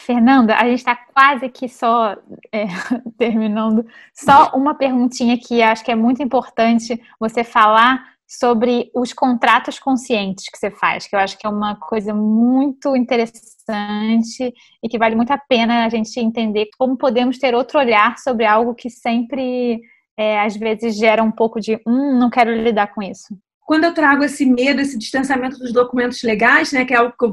Fernanda, 0.00 0.56
a 0.56 0.64
gente 0.64 0.78
está 0.78 0.96
quase 0.96 1.48
que 1.50 1.68
só 1.68 2.16
é, 2.50 2.66
terminando. 3.18 3.84
Só 4.14 4.52
uma 4.54 4.74
perguntinha 4.74 5.38
que 5.38 5.60
acho 5.62 5.84
que 5.84 5.90
é 5.90 5.96
muito 5.96 6.22
importante 6.22 7.00
você 7.20 7.44
falar 7.44 8.11
sobre 8.38 8.90
os 8.94 9.12
contratos 9.12 9.78
conscientes 9.78 10.46
que 10.50 10.56
você 10.56 10.70
faz, 10.70 11.06
que 11.06 11.14
eu 11.14 11.20
acho 11.20 11.36
que 11.36 11.46
é 11.46 11.50
uma 11.50 11.76
coisa 11.76 12.14
muito 12.14 12.96
interessante 12.96 14.54
e 14.82 14.88
que 14.88 14.98
vale 14.98 15.14
muito 15.14 15.30
a 15.32 15.38
pena 15.38 15.84
a 15.84 15.88
gente 15.90 16.18
entender 16.18 16.70
como 16.78 16.96
podemos 16.96 17.38
ter 17.38 17.54
outro 17.54 17.78
olhar 17.78 18.16
sobre 18.16 18.46
algo 18.46 18.74
que 18.74 18.88
sempre, 18.88 19.82
é, 20.16 20.40
às 20.40 20.56
vezes, 20.56 20.96
gera 20.96 21.22
um 21.22 21.30
pouco 21.30 21.60
de, 21.60 21.78
hum, 21.86 22.18
não 22.18 22.30
quero 22.30 22.50
lidar 22.54 22.94
com 22.94 23.02
isso. 23.02 23.36
Quando 23.66 23.84
eu 23.84 23.92
trago 23.92 24.24
esse 24.24 24.46
medo, 24.46 24.80
esse 24.80 24.96
distanciamento 24.96 25.58
dos 25.58 25.72
documentos 25.72 26.22
legais, 26.22 26.72
né, 26.72 26.86
que 26.86 26.94
é 26.94 26.96
algo 26.96 27.14
que 27.18 27.24
eu 27.26 27.32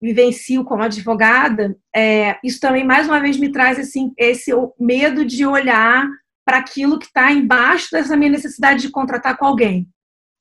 vivencio 0.00 0.64
como 0.64 0.82
advogada, 0.82 1.76
é, 1.94 2.36
isso 2.42 2.58
também 2.58 2.84
mais 2.84 3.06
uma 3.06 3.20
vez 3.20 3.36
me 3.36 3.52
traz 3.52 3.78
assim, 3.78 4.12
esse 4.18 4.50
medo 4.78 5.24
de 5.24 5.46
olhar 5.46 6.04
para 6.44 6.58
aquilo 6.58 6.98
que 6.98 7.06
está 7.06 7.30
embaixo 7.30 7.90
dessa 7.92 8.16
minha 8.16 8.32
necessidade 8.32 8.82
de 8.82 8.90
contratar 8.90 9.36
com 9.36 9.46
alguém, 9.46 9.86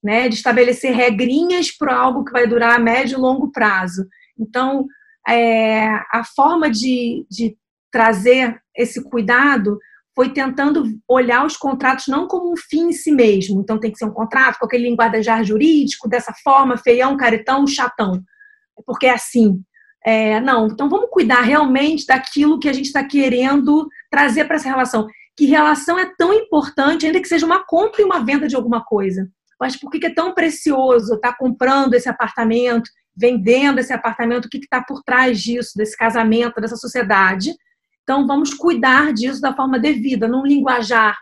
né? 0.04 0.28
De 0.28 0.36
estabelecer 0.36 0.94
regrinhas 0.94 1.72
para 1.72 1.96
algo 1.96 2.24
que 2.24 2.32
vai 2.32 2.48
durar 2.48 2.76
a 2.76 2.80
médio 2.80 3.18
e 3.18 3.22
longo 3.22 3.52
prazo. 3.52 4.08
Então, 4.38 4.86
é, 5.28 5.88
a 6.12 6.24
forma 6.36 6.70
de, 6.70 7.26
de 7.30 7.56
trazer 7.92 8.60
esse 8.76 9.04
cuidado 9.04 9.78
foi 10.16 10.30
tentando 10.30 10.84
olhar 11.08 11.46
os 11.46 11.56
contratos 11.56 12.08
não 12.08 12.28
como 12.28 12.52
um 12.52 12.58
fim 12.58 12.90
em 12.90 12.92
si 12.92 13.12
mesmo. 13.12 13.62
Então, 13.62 13.80
tem 13.80 13.92
que 13.92 13.98
ser 13.98 14.06
um 14.06 14.14
contrato 14.14 14.60
com 14.60 14.66
aquele 14.66 14.90
linguajar 14.90 15.44
jurídico, 15.44 16.10
dessa 16.10 16.34
forma, 16.44 16.78
feião, 16.78 17.16
caretão, 17.16 17.66
chatão 17.66 18.24
porque 18.86 19.08
é 19.08 19.12
assim. 19.12 19.62
É, 20.04 20.40
não, 20.40 20.68
então 20.68 20.90
vamos 20.90 21.10
cuidar 21.12 21.42
realmente 21.42 22.08
daquilo 22.08 22.60
que 22.60 22.68
a 22.68 22.74
gente 22.74 22.88
está 22.88 23.04
querendo 23.04 23.88
trazer 24.10 24.46
para 24.46 24.56
essa 24.56 24.70
relação. 24.70 25.08
Que 25.38 25.46
relação 25.46 25.98
é 25.98 26.12
tão 26.18 26.34
importante, 26.34 27.06
ainda 27.06 27.22
que 27.22 27.28
seja 27.28 27.46
uma 27.46 27.64
compra 27.66 28.02
e 28.02 28.06
uma 28.06 28.24
venda 28.24 28.48
de 28.48 28.56
alguma 28.56 28.84
coisa. 28.84 29.30
Mas 29.62 29.78
por 29.78 29.92
que 29.92 30.04
é 30.06 30.14
tão 30.14 30.34
precioso 30.34 31.14
estar 31.14 31.34
tá 31.34 31.38
comprando 31.38 31.94
esse 31.94 32.10
apartamento, 32.10 32.90
vendendo 33.16 33.80
esse 33.80 33.94
apartamento? 33.94 34.46
O 34.46 34.50
que 34.50 34.58
está 34.58 34.84
por 34.84 35.04
trás 35.04 35.40
disso, 35.40 35.74
desse 35.76 35.96
casamento, 35.96 36.60
dessa 36.60 36.76
sociedade? 36.76 37.54
Então 38.02 38.26
vamos 38.26 38.56
cuidar 38.56 39.14
disso 39.14 39.40
da 39.40 39.56
forma 39.56 39.78
devida, 39.78 40.28
num 40.28 40.44
linguajar 40.44 41.16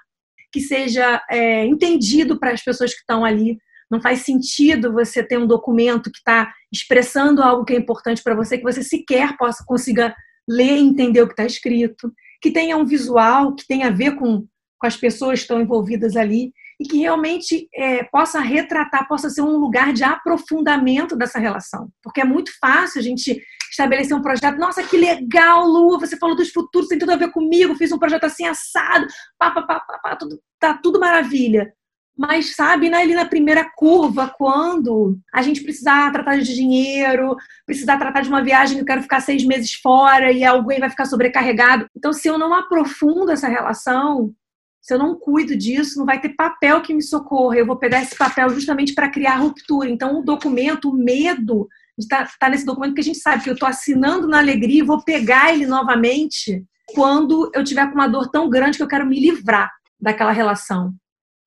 que 0.52 0.62
seja 0.62 1.22
é, 1.30 1.66
entendido 1.66 2.40
para 2.40 2.52
as 2.52 2.64
pessoas 2.64 2.94
que 2.94 3.02
estão 3.02 3.26
ali 3.26 3.60
não 3.90 4.00
faz 4.00 4.20
sentido 4.20 4.94
você 4.94 5.24
ter 5.24 5.38
um 5.38 5.48
documento 5.48 6.12
que 6.12 6.20
está 6.20 6.54
expressando 6.72 7.42
algo 7.42 7.66
que 7.66 7.74
é 7.74 7.78
importante 7.78 8.22
para 8.22 8.36
você, 8.36 8.58
que 8.58 8.64
você 8.64 8.84
sequer 8.84 9.36
possa 9.36 9.64
consiga 9.66 10.16
ler 10.48 10.78
e 10.78 10.82
entender 10.82 11.22
o 11.22 11.28
que 11.28 11.34
está 11.34 11.46
escrito, 11.46 12.14
que 12.42 12.52
tenha 12.52 12.78
um 12.78 12.86
visual 12.86 13.56
que 13.56 13.66
tenha 13.68 13.88
a 13.88 13.92
ver 13.92 14.16
com, 14.16 14.46
com 14.78 14.88
as 14.88 14.96
pessoas 14.96 15.40
que 15.40 15.44
estão 15.44 15.60
envolvidas 15.60 16.16
ali 16.16 16.54
e 16.80 16.88
que 16.88 16.98
realmente 16.98 17.68
é, 17.76 18.04
possa 18.06 18.40
retratar, 18.40 19.08
possa 19.08 19.30
ser 19.30 19.42
um 19.42 19.58
lugar 19.58 19.92
de 19.92 20.04
aprofundamento 20.04 21.16
dessa 21.16 21.38
relação. 21.38 21.90
Porque 22.02 22.22
é 22.22 22.26
muito 22.26 22.52
fácil 22.60 23.00
a 23.00 23.04
gente 23.04 23.42
estabelecer 23.70 24.16
um 24.16 24.22
projeto. 24.22 24.58
Nossa, 24.58 24.82
que 24.84 24.98
legal, 24.98 25.66
Lu, 25.66 26.00
você 26.00 26.18
falou 26.18 26.36
dos 26.36 26.50
futuros, 26.52 26.88
tem 26.88 26.98
tudo 26.98 27.12
a 27.12 27.18
ver 27.18 27.32
comigo, 27.32 27.76
fiz 27.76 27.92
um 27.92 28.00
projeto 28.00 28.24
assim 28.24 28.46
assado, 28.46 29.06
pá, 29.38 29.52
pá, 29.52 29.62
pá, 29.64 29.80
pá, 29.82 30.00
pá 30.00 30.16
tudo, 30.16 30.40
tá 30.60 30.74
tudo 30.74 31.00
maravilha 31.00 31.74
mas 32.20 32.54
sabe, 32.54 32.90
né, 32.90 32.98
ali 32.98 33.16
na 33.16 33.24
primeira 33.24 33.64
curva, 33.64 34.28
quando 34.38 35.18
a 35.34 35.42
gente 35.42 35.64
precisar 35.64 36.12
tratar 36.12 36.36
de 36.38 36.54
dinheiro, 36.54 37.34
precisar 37.66 37.98
tratar 37.98 38.20
de 38.20 38.28
uma 38.28 38.44
viagem 38.44 38.76
que 38.76 38.82
eu 38.82 38.86
quero 38.86 39.02
ficar 39.02 39.22
seis 39.22 39.46
meses 39.46 39.74
fora 39.76 40.30
e 40.30 40.44
alguém 40.44 40.82
vai 40.82 40.90
ficar 40.90 41.06
sobrecarregado. 41.06 41.86
Então, 41.96 42.12
se 42.12 42.28
eu 42.28 42.38
não 42.38 42.54
aprofundo 42.54 43.32
essa 43.32 43.48
relação, 43.48 44.34
se 44.82 44.94
eu 44.94 44.98
não 44.98 45.16
cuido 45.16 45.58
disso, 45.58 46.00
não 46.00 46.06
vai 46.06 46.20
ter 46.20 46.30
papel 46.30 46.82
que 46.82 46.94
me 46.94 47.02
socorra. 47.02 47.58
Eu 47.58 47.66
vou 47.66 47.76
pegar 47.76 48.02
esse 48.02 48.16
papel 48.16 48.50
justamente 48.50 48.94
para 48.94 49.10
criar 49.10 49.36
ruptura. 49.36 49.90
Então, 49.90 50.20
o 50.20 50.24
documento, 50.24 50.90
o 50.90 50.96
medo 50.96 51.68
estar 51.98 52.26
tá, 52.26 52.32
tá 52.40 52.50
nesse 52.50 52.66
documento, 52.66 52.92
porque 52.92 53.02
a 53.02 53.06
gente 53.06 53.20
sabe 53.20 53.44
que 53.44 53.50
eu 53.50 53.54
estou 53.54 53.68
assinando 53.68 54.28
na 54.28 54.40
alegria 54.40 54.80
e 54.80 54.86
vou 54.86 55.04
pegar 55.04 55.54
ele 55.54 55.66
novamente 55.66 56.64
quando 56.94 57.52
eu 57.54 57.64
tiver 57.64 57.88
com 57.88 57.96
uma 57.96 58.08
dor 58.08 58.30
tão 58.30 58.50
grande 58.50 58.78
que 58.78 58.84
eu 58.84 58.88
quero 58.88 59.06
me 59.06 59.20
livrar 59.20 59.70
daquela 60.00 60.32
relação, 60.32 60.94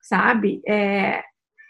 sabe? 0.03 0.61
É, 0.69 1.23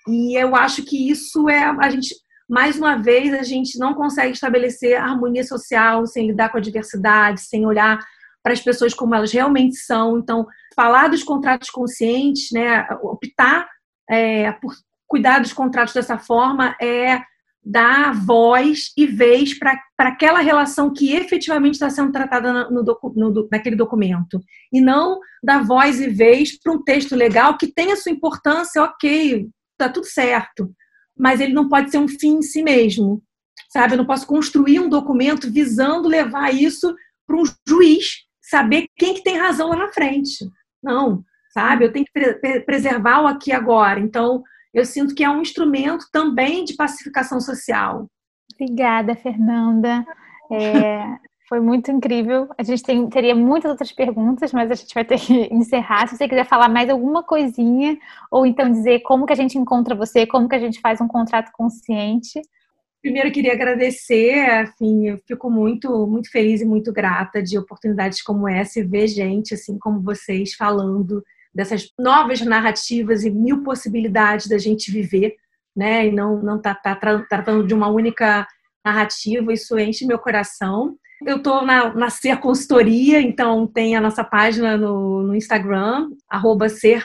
e 0.09 0.39
eu 0.39 0.57
acho 0.57 0.83
que 0.83 1.11
isso 1.11 1.49
é 1.49 1.65
a 1.65 1.91
gente 1.91 2.15
mais 2.49 2.77
uma 2.77 2.97
vez 2.97 3.33
a 3.33 3.43
gente 3.43 3.79
não 3.79 3.95
consegue 3.95 4.33
estabelecer 4.33 5.01
harmonia 5.01 5.43
social 5.43 6.07
sem 6.07 6.27
lidar 6.27 6.51
com 6.51 6.59
a 6.59 6.61
diversidade, 6.61 7.41
sem 7.41 7.65
olhar 7.65 7.99
para 8.43 8.53
as 8.53 8.61
pessoas 8.61 8.93
como 8.93 9.15
elas 9.15 9.33
realmente 9.33 9.77
são. 9.77 10.19
Então, 10.19 10.47
falar 10.75 11.09
dos 11.09 11.23
contratos 11.23 11.71
conscientes, 11.71 12.51
né, 12.53 12.87
optar 13.03 13.69
é, 14.11 14.53
por 14.53 14.75
cuidar 15.07 15.41
dos 15.41 15.53
contratos 15.53 15.95
dessa 15.95 16.19
forma 16.19 16.75
é 16.81 17.23
dar 17.65 18.13
voz 18.13 18.93
e 18.97 19.07
vez 19.07 19.57
para 19.57 19.79
aquela 19.99 20.41
relação 20.41 20.93
que 20.93 21.13
efetivamente 21.15 21.75
está 21.75 21.89
sendo 21.89 22.11
tratada 22.11 22.69
no, 22.71 22.83
no, 22.83 23.49
naquele 23.51 23.77
documento. 23.77 24.41
E 24.73 24.81
não 24.81 25.21
dar 25.43 25.65
voz 25.65 26.01
e 26.01 26.09
vez 26.09 26.59
para 26.59 26.73
um 26.73 26.83
texto 26.83 27.15
legal 27.15 27.57
que 27.57 27.69
tem 27.69 27.93
a 27.93 27.97
sua 27.97 28.11
importância, 28.11 28.83
ok, 28.83 29.49
está 29.73 29.89
tudo 29.89 30.07
certo, 30.07 30.73
mas 31.17 31.41
ele 31.41 31.53
não 31.53 31.69
pode 31.69 31.91
ser 31.91 31.99
um 31.99 32.09
fim 32.09 32.39
em 32.39 32.43
si 32.43 32.63
mesmo. 32.63 33.23
Sabe? 33.71 33.95
Eu 33.95 33.99
não 33.99 34.07
posso 34.07 34.27
construir 34.27 34.81
um 34.81 34.89
documento 34.89 35.51
visando 35.51 36.09
levar 36.09 36.53
isso 36.53 36.95
para 37.27 37.37
um 37.37 37.45
juiz 37.67 38.27
saber 38.43 38.87
quem 38.97 39.15
que 39.15 39.23
tem 39.23 39.39
razão 39.39 39.69
lá 39.69 39.77
na 39.77 39.93
frente. 39.93 40.45
Não, 40.83 41.25
sabe? 41.53 41.85
Eu 41.85 41.93
tenho 41.93 42.05
que 42.05 42.13
pre 42.13 42.61
preservar 42.61 43.23
o 43.23 43.27
aqui 43.27 43.51
e 43.51 43.55
agora. 43.55 44.01
Então, 44.01 44.43
eu 44.73 44.85
sinto 44.85 45.15
que 45.15 45.23
é 45.23 45.31
um 45.31 45.43
instrumento 45.43 46.07
também 46.11 46.65
de 46.65 46.75
pacificação 46.75 47.41
social. 47.41 48.09
Obrigada, 48.55 49.15
Fernanda. 49.15 50.05
É, 50.51 51.05
foi 51.49 51.61
muito 51.61 51.91
incrível. 51.91 52.49
A 52.57 52.63
gente 52.63 52.83
tem, 52.83 53.09
teria 53.09 53.35
muitas 53.35 53.71
outras 53.71 53.93
perguntas, 53.93 54.53
mas 54.53 54.71
a 54.71 54.75
gente 54.75 54.95
vai 54.95 55.05
ter 55.05 55.19
que 55.21 55.49
encerrar. 55.53 56.09
Se 56.09 56.17
você 56.17 56.27
quiser 56.27 56.47
falar 56.47 56.69
mais 56.69 56.89
alguma 56.89 57.23
coisinha, 57.23 57.99
ou 58.31 58.47
então 58.47 58.71
dizer 58.71 59.01
como 59.01 59.27
que 59.27 59.33
a 59.33 59.37
gente 59.37 59.59
encontra 59.59 59.95
você, 59.95 60.27
como 60.27 60.49
que 60.49 60.55
a 60.55 60.59
gente 60.59 60.81
faz 60.81 61.01
um 61.01 61.09
contrato 61.09 61.51
consciente, 61.53 62.41
Primeiro, 63.03 63.33
queria 63.33 63.53
agradecer, 63.53 64.39
assim, 64.61 65.09
eu 65.09 65.21
fico 65.27 65.51
muito, 65.51 66.07
muito 66.07 66.31
feliz 66.31 66.61
e 66.61 66.65
muito 66.65 66.93
grata 66.93 67.43
de 67.43 67.59
oportunidades 67.59 68.23
como 68.23 68.49
essa 68.49 68.79
e 68.79 68.85
ver 68.85 69.09
gente, 69.09 69.55
assim 69.55 69.77
como 69.77 70.01
vocês, 70.01 70.55
falando 70.55 71.21
dessas 71.53 71.91
novas 71.99 72.41
narrativas 72.41 73.25
e 73.25 73.31
mil 73.31 73.65
possibilidades 73.65 74.47
da 74.47 74.57
gente 74.57 74.93
viver, 74.93 75.35
né? 75.77 76.07
E 76.07 76.13
não 76.13 76.41
não 76.41 76.63
tá, 76.63 76.77
tá 76.77 76.95
tratando 77.29 77.67
de 77.67 77.75
uma 77.75 77.89
única 77.89 78.47
narrativa, 78.85 79.53
isso 79.53 79.77
enche 79.77 80.07
meu 80.07 80.19
coração. 80.19 80.97
Eu 81.27 81.39
estou 81.39 81.67
na, 81.67 81.93
na 81.93 82.09
Ser 82.09 82.39
Consultoria, 82.39 83.21
então 83.21 83.67
tem 83.67 83.97
a 83.97 84.01
nossa 84.01 84.23
página 84.23 84.77
no, 84.77 85.25
no 85.25 85.35
Instagram, 85.35 86.09
arroba 86.29 86.69
Ser 86.69 87.05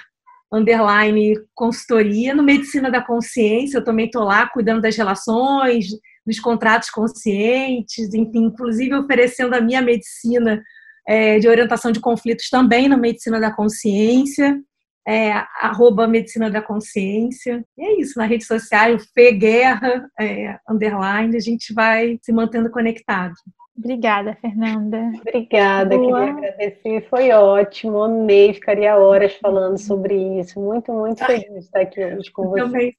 underline 0.51 1.35
consultoria. 1.53 2.33
No 2.33 2.43
Medicina 2.43 2.89
da 2.89 3.01
Consciência, 3.01 3.77
eu 3.77 3.83
também 3.83 4.05
estou 4.05 4.23
lá 4.23 4.47
cuidando 4.47 4.81
das 4.81 4.95
relações, 4.95 5.87
dos 6.25 6.39
contratos 6.39 6.89
conscientes, 6.89 8.13
enfim, 8.13 8.45
inclusive 8.45 8.93
oferecendo 8.95 9.55
a 9.55 9.61
minha 9.61 9.81
medicina 9.81 10.61
é, 11.07 11.39
de 11.39 11.47
orientação 11.47 11.91
de 11.91 12.01
conflitos 12.01 12.49
também 12.49 12.89
na 12.89 12.97
Medicina 12.97 13.39
da 13.39 13.51
Consciência, 13.51 14.61
é, 15.07 15.31
arroba 15.61 16.05
Medicina 16.05 16.51
da 16.51 16.61
Consciência. 16.61 17.63
E 17.77 17.85
é 17.85 18.01
isso, 18.01 18.19
na 18.19 18.25
rede 18.25 18.43
social, 18.43 18.97
Fê 19.13 19.31
Guerra, 19.31 20.05
é, 20.19 20.59
underline, 20.69 21.37
a 21.37 21.39
gente 21.39 21.73
vai 21.73 22.19
se 22.21 22.33
mantendo 22.33 22.69
conectado. 22.69 23.35
Obrigada, 23.77 24.35
Fernanda. 24.41 25.11
Obrigada, 25.21 25.95
Boa. 25.95 26.17
queria 26.17 26.33
agradecer, 26.33 27.07
foi 27.09 27.29
ótimo, 27.31 28.01
amei, 28.01 28.53
ficaria 28.53 28.97
horas 28.97 29.35
falando 29.35 29.77
sobre 29.77 30.15
isso. 30.39 30.59
Muito, 30.59 30.91
muito 30.91 31.23
feliz 31.23 31.47
de 31.47 31.59
estar 31.59 31.81
aqui 31.81 32.03
hoje 32.03 32.31
com 32.31 32.49
você. 32.49 32.61
Também 32.63 32.97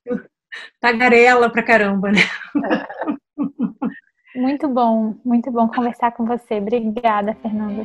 tagarela 0.81 1.51
pra 1.51 1.63
caramba, 1.63 2.13
né? 2.13 2.21
Muito 4.37 4.69
bom, 4.69 5.17
muito 5.25 5.51
bom 5.51 5.67
conversar 5.69 6.13
com 6.13 6.25
você. 6.25 6.59
Obrigada, 6.59 7.35
Fernanda. 7.43 7.85